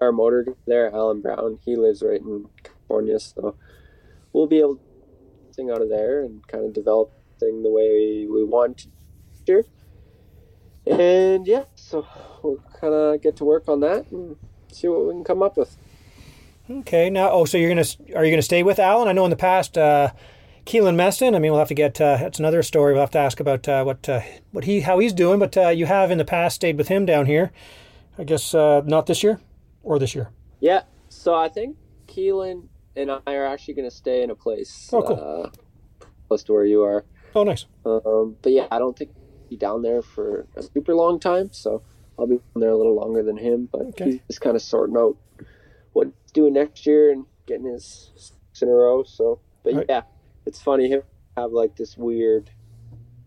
our 0.00 0.12
motor 0.12 0.46
there, 0.66 0.94
Alan 0.94 1.20
Brown, 1.20 1.58
he 1.64 1.76
lives 1.76 2.02
right 2.02 2.20
in 2.20 2.46
California, 2.62 3.18
so 3.20 3.56
we'll 4.32 4.46
be 4.46 4.58
able 4.60 4.80
something 5.50 5.70
out 5.70 5.82
of 5.82 5.88
there 5.88 6.22
and 6.22 6.46
kind 6.48 6.64
of 6.64 6.72
develop 6.72 7.12
thing 7.40 7.62
the 7.62 7.70
way 7.70 8.26
we 8.26 8.44
want 8.44 8.86
to. 9.46 9.64
And 10.86 11.46
yeah, 11.46 11.64
so 11.74 12.06
we'll 12.42 12.62
kind 12.80 12.94
of 12.94 13.22
get 13.22 13.36
to 13.36 13.44
work 13.44 13.68
on 13.68 13.80
that 13.80 14.10
and 14.10 14.36
see 14.72 14.88
what 14.88 15.06
we 15.06 15.12
can 15.12 15.24
come 15.24 15.42
up 15.42 15.56
with. 15.56 15.76
Okay. 16.70 17.10
Now, 17.10 17.30
oh, 17.30 17.44
so 17.44 17.58
you're 17.58 17.68
gonna 17.70 17.84
are 18.16 18.24
you 18.24 18.30
gonna 18.32 18.42
stay 18.42 18.62
with 18.62 18.78
Alan? 18.78 19.08
I 19.08 19.12
know 19.12 19.24
in 19.24 19.30
the 19.30 19.36
past, 19.36 19.76
uh, 19.78 20.10
Keelan 20.64 20.96
Meston. 20.96 21.34
I 21.36 21.38
mean, 21.38 21.52
we'll 21.52 21.60
have 21.60 21.68
to 21.68 21.74
get. 21.74 22.00
Uh, 22.00 22.16
that's 22.16 22.38
another 22.38 22.62
story. 22.62 22.92
We'll 22.92 23.02
have 23.02 23.10
to 23.12 23.18
ask 23.18 23.38
about 23.40 23.68
uh, 23.68 23.84
what 23.84 24.08
uh, 24.08 24.22
what 24.52 24.64
he 24.64 24.80
how 24.80 24.98
he's 24.98 25.12
doing. 25.12 25.38
But 25.38 25.56
uh, 25.56 25.68
you 25.68 25.86
have 25.86 26.10
in 26.10 26.18
the 26.18 26.24
past 26.24 26.56
stayed 26.56 26.76
with 26.76 26.88
him 26.88 27.06
down 27.06 27.26
here. 27.26 27.52
I 28.18 28.24
guess 28.24 28.54
uh, 28.54 28.82
not 28.84 29.06
this 29.06 29.22
year 29.22 29.40
or 29.82 29.98
this 29.98 30.14
year. 30.14 30.30
Yeah. 30.60 30.82
So 31.08 31.34
I 31.34 31.48
think 31.48 31.76
Keelan 32.08 32.66
and 32.96 33.10
I 33.10 33.34
are 33.34 33.46
actually 33.46 33.74
going 33.74 33.88
to 33.88 33.94
stay 33.94 34.22
in 34.22 34.30
a 34.30 34.34
place 34.34 34.88
Oh, 34.92 35.02
cool. 35.02 35.52
uh, 35.52 36.06
close 36.28 36.42
to 36.44 36.52
where 36.52 36.64
you 36.64 36.82
are. 36.82 37.04
Oh, 37.34 37.44
nice. 37.44 37.66
Um, 37.84 38.36
but 38.40 38.52
yeah, 38.52 38.66
I 38.70 38.78
don't 38.78 38.96
think 38.98 39.10
be 39.50 39.56
down 39.56 39.82
there 39.82 40.00
for 40.02 40.46
a 40.56 40.62
super 40.62 40.94
long 40.94 41.20
time, 41.20 41.50
so 41.52 41.82
I'll 42.18 42.26
be 42.26 42.36
down 42.36 42.42
there 42.60 42.70
a 42.70 42.76
little 42.76 42.94
longer 42.96 43.22
than 43.22 43.36
him. 43.36 43.68
But 43.70 43.82
Okay. 43.88 44.04
he's 44.12 44.20
just 44.28 44.40
kind 44.40 44.56
of 44.56 44.62
sorting 44.62 44.96
out 44.96 45.16
what 45.96 46.08
he's 46.22 46.32
doing 46.32 46.52
next 46.52 46.84
year 46.86 47.10
and 47.10 47.24
getting 47.46 47.64
his 47.66 48.10
six 48.16 48.60
in 48.60 48.68
a 48.68 48.72
row. 48.72 49.02
So, 49.02 49.40
but 49.64 49.74
Right. 49.74 49.86
yeah, 49.88 50.02
it's 50.44 50.60
funny 50.60 50.88
him 50.90 51.02
have 51.38 51.52
like 51.52 51.76
this 51.76 51.96
weird 51.96 52.50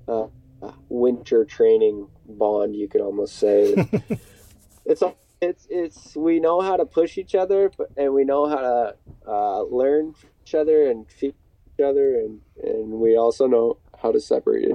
uh, 0.07 0.27
uh, 0.61 0.71
winter 0.87 1.45
training 1.45 2.09
bond. 2.25 2.75
You 2.75 2.87
could 2.87 3.01
almost 3.01 3.37
say 3.37 3.89
it's 4.85 5.01
all. 5.01 5.17
It's 5.41 5.65
it's 5.69 6.15
we 6.17 6.39
know 6.39 6.59
how 6.61 6.75
to 6.75 6.85
push 6.85 7.17
each 7.17 7.33
other, 7.33 7.71
but 7.75 7.87
and 7.97 8.13
we 8.13 8.23
know 8.25 8.47
how 8.47 8.57
to 8.57 8.95
uh, 9.25 9.61
learn 9.63 10.13
each 10.43 10.53
other 10.53 10.89
and 10.89 11.09
feed 11.09 11.33
each 11.79 11.83
other, 11.83 12.15
and 12.15 12.41
and 12.61 12.91
we 12.99 13.15
also 13.15 13.47
know 13.47 13.77
how 14.01 14.11
to 14.11 14.19
separate 14.19 14.67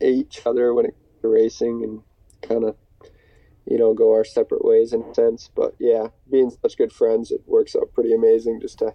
each 0.00 0.40
other 0.46 0.72
when 0.74 0.86
it 0.86 0.94
comes 0.94 1.20
to 1.22 1.28
racing 1.28 1.84
and 1.84 2.00
kind 2.40 2.64
of 2.64 2.76
you 3.66 3.78
know 3.78 3.94
go 3.94 4.12
our 4.12 4.24
separate 4.24 4.64
ways 4.64 4.92
in 4.92 5.02
a 5.02 5.14
sense. 5.14 5.50
But 5.54 5.74
yeah, 5.78 6.08
being 6.30 6.50
such 6.50 6.76
good 6.76 6.92
friends, 6.92 7.30
it 7.30 7.42
works 7.46 7.76
out 7.76 7.92
pretty 7.92 8.12
amazing 8.12 8.60
just 8.60 8.78
to 8.78 8.94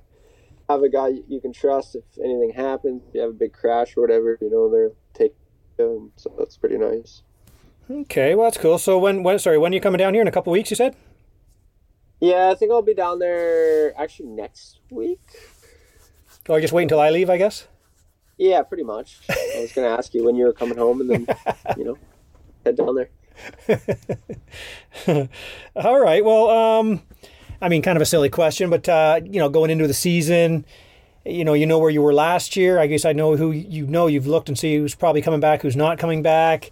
have 0.69 0.83
a 0.83 0.89
guy 0.89 1.09
you 1.27 1.41
can 1.41 1.53
trust 1.53 1.95
if 1.95 2.03
anything 2.23 2.53
happens. 2.55 3.03
If 3.07 3.15
you 3.15 3.21
have 3.21 3.31
a 3.31 3.33
big 3.33 3.53
crash 3.53 3.95
or 3.97 4.01
whatever, 4.01 4.37
you 4.41 4.49
know 4.49 4.69
they're 4.69 4.91
take 5.13 5.35
and 5.77 6.11
so 6.15 6.33
that's 6.37 6.57
pretty 6.57 6.77
nice. 6.77 7.23
Okay. 7.89 8.35
Well, 8.35 8.45
that's 8.45 8.57
cool. 8.57 8.77
So 8.77 8.97
when 8.97 9.23
when 9.23 9.39
sorry 9.39 9.57
when 9.57 9.71
are 9.71 9.75
you 9.75 9.81
coming 9.81 9.99
down 9.99 10.13
here 10.13 10.21
in 10.21 10.27
a 10.27 10.31
couple 10.31 10.51
weeks? 10.51 10.69
You 10.69 10.75
said. 10.75 10.95
Yeah, 12.19 12.51
I 12.51 12.55
think 12.55 12.71
I'll 12.71 12.83
be 12.83 12.93
down 12.93 13.17
there 13.17 13.99
actually 13.99 14.29
next 14.29 14.79
week. 14.91 15.19
Oh, 16.47 16.59
just 16.59 16.71
wait 16.71 16.83
until 16.83 16.99
I 16.99 17.09
leave, 17.09 17.31
I 17.31 17.37
guess. 17.37 17.67
Yeah, 18.37 18.61
pretty 18.61 18.83
much. 18.83 19.19
I 19.29 19.59
was 19.61 19.71
going 19.71 19.87
to 19.87 19.97
ask 19.97 20.13
you 20.13 20.23
when 20.23 20.35
you 20.35 20.45
were 20.45 20.53
coming 20.53 20.77
home, 20.77 21.01
and 21.01 21.09
then 21.09 21.27
you 21.77 21.83
know 21.83 21.97
head 22.63 22.77
down 22.77 22.95
there. 22.95 23.09
All 25.75 25.99
right. 25.99 26.23
Well, 26.23 26.49
um, 26.49 27.01
I 27.61 27.69
mean, 27.69 27.81
kind 27.81 27.95
of 27.95 28.01
a 28.01 28.05
silly 28.05 28.29
question, 28.29 28.69
but 28.69 28.87
uh, 28.89 29.21
you 29.23 29.39
know, 29.39 29.49
going 29.49 29.69
into 29.69 29.87
the 29.87 29.93
season, 29.93 30.65
you 31.25 31.45
know, 31.45 31.53
you 31.53 31.65
know 31.65 31.77
where 31.77 31.89
you 31.89 32.01
were 32.01 32.13
last 32.13 32.55
year. 32.55 32.79
I 32.79 32.87
guess 32.87 33.05
I 33.05 33.13
know 33.13 33.35
who 33.35 33.51
you 33.51 33.85
know. 33.85 34.07
You've 34.07 34.27
looked 34.27 34.49
and 34.49 34.57
see 34.57 34.77
who's 34.77 34.95
probably 34.95 35.21
coming 35.21 35.39
back, 35.39 35.61
who's 35.61 35.75
not 35.75 35.99
coming 35.99 36.23
back. 36.23 36.71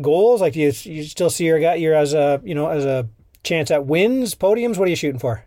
Goals, 0.00 0.40
like 0.40 0.56
you, 0.56 0.72
you 0.82 1.04
still 1.04 1.28
see 1.28 1.44
your 1.44 1.60
guy 1.60 1.74
you 1.74 1.94
as 1.94 2.14
a 2.14 2.40
you 2.42 2.54
know 2.54 2.68
as 2.68 2.84
a 2.84 3.08
chance 3.42 3.70
at 3.70 3.86
wins, 3.86 4.34
podiums. 4.34 4.78
What 4.78 4.86
are 4.86 4.90
you 4.90 4.96
shooting 4.96 5.18
for? 5.18 5.44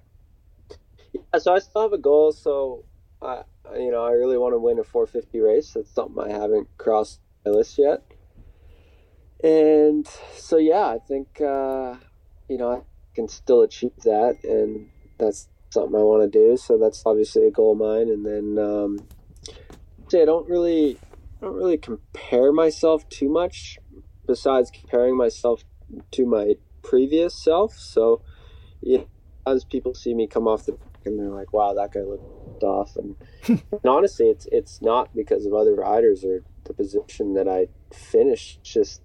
Yeah, 1.14 1.40
so 1.40 1.56
I 1.56 1.60
still 1.60 1.82
have 1.82 1.94
a 1.94 1.98
goal. 1.98 2.32
So 2.32 2.84
I, 3.22 3.42
you 3.76 3.92
know, 3.92 4.04
I 4.04 4.12
really 4.12 4.38
want 4.38 4.54
to 4.54 4.60
win 4.60 4.78
a 4.78 4.84
450 4.84 5.40
race. 5.40 5.72
That's 5.72 5.90
something 5.90 6.24
I 6.24 6.30
haven't 6.30 6.68
crossed 6.78 7.20
my 7.46 7.52
list 7.52 7.78
yet. 7.80 8.04
And 9.44 10.08
so 10.36 10.58
yeah, 10.58 10.86
I 10.86 11.00
think 11.06 11.42
uh, 11.42 11.96
you 12.48 12.58
know 12.58 12.72
I 12.72 12.82
can 13.14 13.28
still 13.28 13.62
achieve 13.62 13.92
that, 14.04 14.38
and 14.44 14.90
that's 15.18 15.50
something 15.70 15.96
I 15.96 16.04
want 16.04 16.32
to 16.32 16.40
do. 16.40 16.56
So 16.58 16.78
that's 16.78 17.04
obviously 17.06 17.48
a 17.48 17.52
goal 17.52 17.74
of 17.74 17.80
mine. 17.80 18.10
And 18.10 18.26
then 18.26 18.64
um, 18.64 19.00
say 20.10 20.22
I 20.22 20.26
don't 20.26 20.48
really, 20.48 20.98
I 21.42 21.46
don't 21.46 21.56
really 21.56 21.78
compare 21.78 22.54
myself 22.54 23.08
too 23.10 23.30
much, 23.30 23.80
besides 24.26 24.72
comparing 24.72 25.18
myself 25.18 25.64
to 26.12 26.26
my 26.26 26.56
previous 26.82 27.36
self. 27.36 27.74
So, 27.74 28.22
know, 28.82 29.08
as 29.46 29.66
people 29.66 29.94
see 29.94 30.14
me 30.14 30.28
come 30.28 30.48
off 30.48 30.66
the 30.66 30.78
and 31.06 31.20
they're 31.20 31.28
like, 31.28 31.52
"Wow, 31.52 31.74
that 31.74 31.92
guy 31.92 32.02
looked 32.02 32.64
off," 32.64 32.96
and, 32.96 33.16
and 33.48 33.86
honestly, 33.86 34.30
it's 34.30 34.48
it's 34.52 34.82
not 34.82 35.14
because 35.14 35.46
of 35.46 35.54
other 35.54 35.76
riders 35.76 36.24
or 36.24 36.44
the 36.64 36.74
position 36.74 37.34
that 37.34 37.48
I 37.48 37.68
finished. 37.94 38.64
Just 38.64 39.02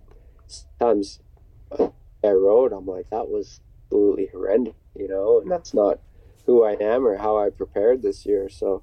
uh, 0.80 1.88
I 2.24 2.30
rode, 2.30 2.72
I'm 2.72 2.87
like, 2.87 3.11
that 3.11 3.28
was 3.28 3.61
absolutely 3.87 4.28
horrendous, 4.32 4.74
you 4.94 5.08
know, 5.08 5.40
and 5.40 5.50
that's 5.50 5.72
not 5.74 6.00
who 6.46 6.64
I 6.64 6.72
am 6.72 7.06
or 7.06 7.16
how 7.16 7.38
I 7.38 7.50
prepared 7.50 8.02
this 8.02 8.26
year. 8.26 8.48
So, 8.48 8.82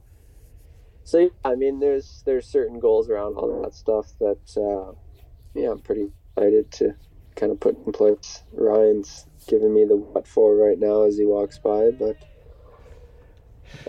so 1.04 1.30
I 1.44 1.56
mean, 1.56 1.80
there's 1.80 2.24
there's 2.26 2.48
certain 2.48 2.80
goals 2.80 3.10
around 3.10 3.36
all 3.36 3.62
that 3.64 3.74
stuff 3.74 4.14
that, 4.20 4.58
uh, 4.58 4.94
yeah, 5.54 5.72
I'm 5.72 5.80
pretty 5.80 6.12
excited 6.36 6.72
to 6.74 6.96
kind 7.36 7.52
of 7.52 7.60
put 7.60 7.78
in 7.86 7.92
place. 7.92 8.44
Ryan's 8.54 9.26
giving 9.48 9.74
me 9.74 9.86
the 9.86 9.96
what 9.96 10.28
for 10.28 10.56
right 10.56 10.80
now 10.80 11.04
as 11.04 11.18
he 11.18 11.26
walks 11.26 11.58
by, 11.58 11.92
but 11.92 12.18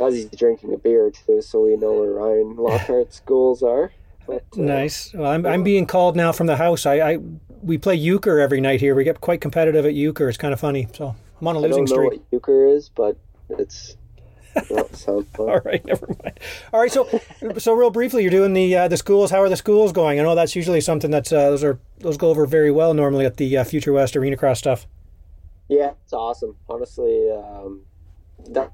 as 0.03 0.15
he's 0.15 0.27
drinking 0.31 0.75
a 0.75 0.79
beer 0.79 1.11
too, 1.11 1.41
so 1.43 1.65
we 1.65 1.77
know 1.77 1.93
where 1.93 2.11
Ryan 2.11 2.57
Lockhart's 2.57 3.21
goals 3.21 3.63
are. 3.63 3.93
But, 4.27 4.45
uh, 4.57 4.63
Nice. 4.63 5.15
Well, 5.15 5.31
I'm 5.31 5.47
I'm 5.47 5.63
being 5.63 5.87
called 5.87 6.17
now 6.17 6.33
from 6.33 6.47
the 6.47 6.57
house. 6.57 6.85
I, 6.85 6.95
I 6.95 7.19
we 7.67 7.77
play 7.79 7.97
euchre 7.97 8.39
every 8.39 8.61
night 8.61 8.81
here. 8.81 8.95
We 8.95 9.05
get 9.05 9.21
quite 9.21 9.41
competitive 9.41 9.85
at 9.85 9.95
euchre. 9.95 10.29
It's 10.29 10.39
kind 10.39 10.55
of 10.55 10.61
funny. 10.61 10.89
So 10.95 11.15
I'm 11.41 11.49
on 11.49 11.57
a 11.57 11.59
I 11.59 11.63
losing 11.63 11.85
don't 11.85 11.97
know 11.97 12.07
streak. 12.07 12.21
what 12.21 12.33
euchre 12.33 12.67
is, 12.69 12.89
but 12.89 13.19
it's 13.51 13.97
well, 14.71 14.87
it 14.87 14.97
fun. 14.97 15.27
All 15.39 15.61
right, 15.65 15.85
never 15.85 16.07
mind. 16.23 16.41
All 16.73 16.81
right, 16.81 16.93
so 16.93 17.21
so 17.59 17.75
real 17.75 17.91
briefly, 17.91 18.23
you're 18.23 18.31
doing 18.31 18.55
the 18.55 18.75
uh, 18.75 18.89
the 18.89 18.97
schools. 18.97 19.31
How 19.31 19.43
are 19.43 19.49
the 19.49 19.57
schools 19.57 19.93
going? 19.93 20.19
I 20.21 20.23
know 20.23 20.35
that's 20.35 20.57
usually 20.57 20.81
something 20.81 21.11
that's 21.11 21.33
uh, 21.33 21.51
those 21.51 21.65
are 21.65 21.79
those 21.99 22.17
go 22.17 22.31
over 22.31 22.47
very 22.47 22.71
well 22.71 22.95
normally 22.95 23.27
at 23.27 23.37
the 23.37 23.57
uh, 23.59 23.65
Future 23.65 23.93
West 23.93 24.17
Arena 24.17 24.37
Cross 24.37 24.61
stuff. 24.61 24.87
Yeah, 25.69 25.93
it's 26.05 26.13
awesome. 26.13 26.57
Honestly, 26.69 27.31
um, 27.33 27.83
that 28.51 28.73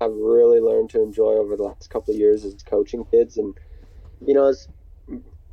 I've 0.00 0.12
really 0.12 0.58
learned 0.58 0.90
to 0.90 1.02
enjoy 1.02 1.34
over 1.34 1.56
the 1.56 1.62
last 1.62 1.88
couple 1.88 2.12
of 2.12 2.18
years 2.18 2.44
is 2.44 2.60
coaching 2.62 3.04
kids, 3.04 3.38
and 3.38 3.54
you 4.26 4.34
know, 4.34 4.48
as 4.48 4.68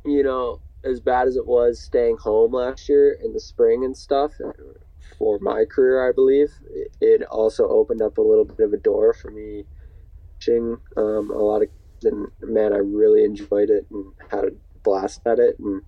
you 0.04 0.22
know, 0.24 0.60
as 0.84 1.00
bad 1.00 1.28
as 1.28 1.36
it 1.36 1.46
was 1.46 1.80
staying 1.80 2.16
home 2.18 2.52
last 2.52 2.88
year 2.88 3.12
in 3.22 3.32
the 3.32 3.40
spring 3.40 3.84
and 3.84 3.96
stuff 3.96 4.32
for 5.18 5.38
my 5.40 5.64
career, 5.64 6.08
I 6.08 6.12
believe 6.12 6.52
it- 7.00 7.22
also 7.30 7.68
opened 7.68 8.02
up 8.02 8.18
a 8.18 8.22
little 8.22 8.44
bit 8.44 8.60
of 8.60 8.72
a 8.72 8.76
door 8.76 9.12
for 9.12 9.30
me 9.30 9.64
coaching 10.34 10.78
um, 10.96 11.30
a 11.30 11.38
lot 11.38 11.62
of. 11.62 11.68
And 12.02 12.28
man, 12.40 12.72
I 12.72 12.78
really 12.78 13.24
enjoyed 13.24 13.68
it 13.68 13.86
and 13.90 14.14
had 14.30 14.44
a 14.44 14.50
blast 14.82 15.20
at 15.26 15.38
it, 15.38 15.58
and 15.58 15.82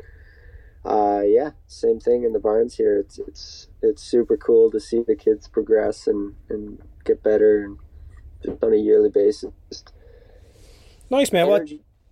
uh, 0.84 1.22
yeah, 1.24 1.52
same 1.66 2.00
thing 2.00 2.24
in 2.24 2.34
the 2.34 2.38
barns 2.38 2.76
here. 2.76 2.98
It's 2.98 3.18
it's 3.18 3.68
it's 3.80 4.02
super 4.02 4.36
cool 4.36 4.70
to 4.72 4.78
see 4.78 5.02
the 5.02 5.16
kids 5.16 5.48
progress 5.48 6.06
and, 6.06 6.34
and 6.50 6.82
get 7.04 7.22
better 7.22 7.64
and 7.64 7.78
just 8.44 8.62
on 8.62 8.74
a 8.74 8.76
yearly 8.76 9.08
basis. 9.08 9.52
Just 9.70 9.92
Nice 11.08 11.32
man. 11.32 11.46
What? 11.48 11.68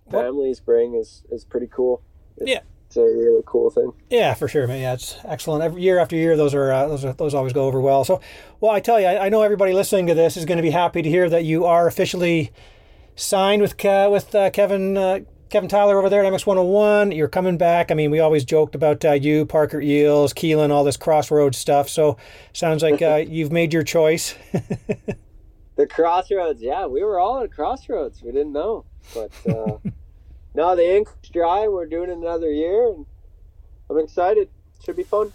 families 0.09 0.59
bring 0.59 0.95
is 0.95 1.23
is 1.31 1.45
pretty 1.45 1.67
cool. 1.67 2.01
It's, 2.37 2.49
Yeah. 2.49 2.61
It's 2.91 2.97
a 2.97 3.03
really 3.03 3.41
cool 3.45 3.69
thing. 3.69 3.93
Yeah, 4.09 4.33
for 4.33 4.49
sure, 4.49 4.67
man. 4.67 4.81
Yeah, 4.81 4.93
it's 4.93 5.17
excellent. 5.23 5.63
Every 5.63 5.81
year 5.81 5.97
after 5.97 6.17
year, 6.17 6.35
those 6.35 6.53
are 6.53 6.73
uh, 6.73 6.87
those 6.89 7.05
are 7.05 7.13
those 7.13 7.33
always 7.33 7.53
go 7.53 7.63
over 7.63 7.79
well. 7.79 8.03
So, 8.03 8.19
well, 8.59 8.71
I 8.71 8.81
tell 8.81 8.99
you, 8.99 9.07
I, 9.07 9.27
I 9.27 9.29
know 9.29 9.43
everybody 9.43 9.71
listening 9.71 10.07
to 10.07 10.13
this 10.13 10.35
is 10.35 10.43
going 10.43 10.57
to 10.57 10.61
be 10.61 10.71
happy 10.71 11.01
to 11.01 11.09
hear 11.09 11.29
that 11.29 11.45
you 11.45 11.63
are 11.63 11.87
officially 11.87 12.51
signed 13.15 13.61
with 13.61 13.77
Ke- 13.77 14.11
with 14.11 14.35
uh, 14.35 14.49
Kevin 14.49 14.97
uh, 14.97 15.19
Kevin 15.49 15.69
Tyler 15.69 15.97
over 15.99 16.09
there 16.09 16.25
at 16.25 16.33
MX 16.33 16.45
101. 16.45 17.13
You're 17.13 17.29
coming 17.29 17.57
back. 17.57 17.91
I 17.91 17.93
mean, 17.93 18.11
we 18.11 18.19
always 18.19 18.43
joked 18.43 18.75
about 18.75 19.05
uh, 19.05 19.13
you, 19.13 19.45
Parker 19.45 19.79
Eels, 19.79 20.33
Keelan, 20.33 20.69
all 20.71 20.83
this 20.83 20.97
crossroads 20.97 21.57
stuff. 21.57 21.87
So, 21.87 22.17
sounds 22.51 22.83
like 22.83 23.01
uh, 23.01 23.15
you've 23.27 23.53
made 23.53 23.71
your 23.71 23.83
choice. 23.83 24.35
The 25.77 25.87
crossroads, 25.87 26.61
yeah, 26.61 26.85
we 26.85 27.01
were 27.01 27.17
all 27.17 27.41
at 27.41 27.51
crossroads. 27.51 28.21
We 28.21 28.31
didn't 28.31 28.51
know, 28.51 28.85
but 29.15 29.31
uh, 30.55 30.57
no, 30.57 30.75
the 30.75 30.95
ink's 30.97 31.13
dry. 31.31 31.67
We're 31.67 31.85
doing 31.85 32.09
it 32.09 32.17
another 32.17 32.51
year, 32.51 32.87
and 32.89 33.05
I'm 33.89 33.99
excited. 33.99 34.49
Should 34.83 34.95
be 34.95 35.03
fun. 35.03 35.31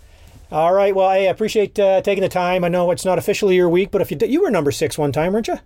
all 0.50 0.72
right. 0.72 0.94
Well, 0.94 1.10
hey, 1.10 1.28
I 1.28 1.30
appreciate 1.30 1.78
uh, 1.78 2.00
taking 2.02 2.22
the 2.22 2.28
time. 2.28 2.64
I 2.64 2.68
know 2.68 2.90
it's 2.90 3.04
not 3.04 3.18
officially 3.18 3.56
your 3.56 3.68
week, 3.68 3.90
but 3.90 4.00
if 4.00 4.10
you 4.10 4.18
you 4.26 4.42
were 4.42 4.50
number 4.50 4.72
six 4.72 4.98
one 4.98 5.12
time, 5.12 5.32
weren't 5.32 5.48
you? 5.48 5.58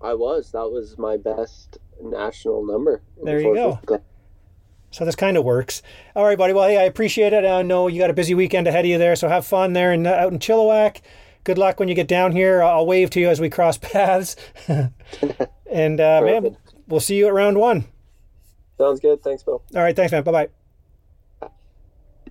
I 0.00 0.14
was. 0.14 0.52
That 0.52 0.70
was 0.70 0.98
my 0.98 1.16
best 1.16 1.78
national 2.02 2.66
number. 2.66 3.02
There 3.22 3.40
you 3.40 3.54
go. 3.54 3.78
450. 3.86 4.04
So 4.90 5.04
this 5.04 5.16
kind 5.16 5.36
of 5.36 5.44
works. 5.44 5.82
All 6.14 6.24
right, 6.24 6.38
buddy. 6.38 6.52
Well, 6.52 6.68
hey, 6.68 6.78
I 6.78 6.84
appreciate 6.84 7.32
it. 7.32 7.44
I 7.44 7.62
know 7.62 7.88
you 7.88 7.98
got 7.98 8.10
a 8.10 8.14
busy 8.14 8.34
weekend 8.34 8.68
ahead 8.68 8.84
of 8.84 8.88
you 8.88 8.98
there, 8.98 9.16
so 9.16 9.28
have 9.28 9.44
fun 9.44 9.72
there 9.72 9.90
and 9.90 10.06
out 10.06 10.32
in 10.32 10.38
Chilliwack. 10.38 11.00
Good 11.42 11.58
luck 11.58 11.80
when 11.80 11.88
you 11.88 11.96
get 11.96 12.06
down 12.06 12.32
here. 12.32 12.62
I'll 12.62 12.86
wave 12.86 13.10
to 13.10 13.20
you 13.20 13.28
as 13.28 13.40
we 13.40 13.50
cross 13.50 13.76
paths. 13.82 14.36
and 14.68 16.00
uh, 16.00 16.20
man, 16.22 16.56
we'll 16.86 17.00
see 17.00 17.16
you 17.16 17.26
at 17.26 17.34
round 17.34 17.58
one. 17.58 17.86
Sounds 18.78 19.00
good. 19.00 19.22
Thanks, 19.22 19.42
Bill. 19.42 19.62
All 19.74 19.82
right, 19.82 19.94
thanks, 19.94 20.12
man. 20.12 20.22
Bye 20.22 20.32
bye. 20.32 20.63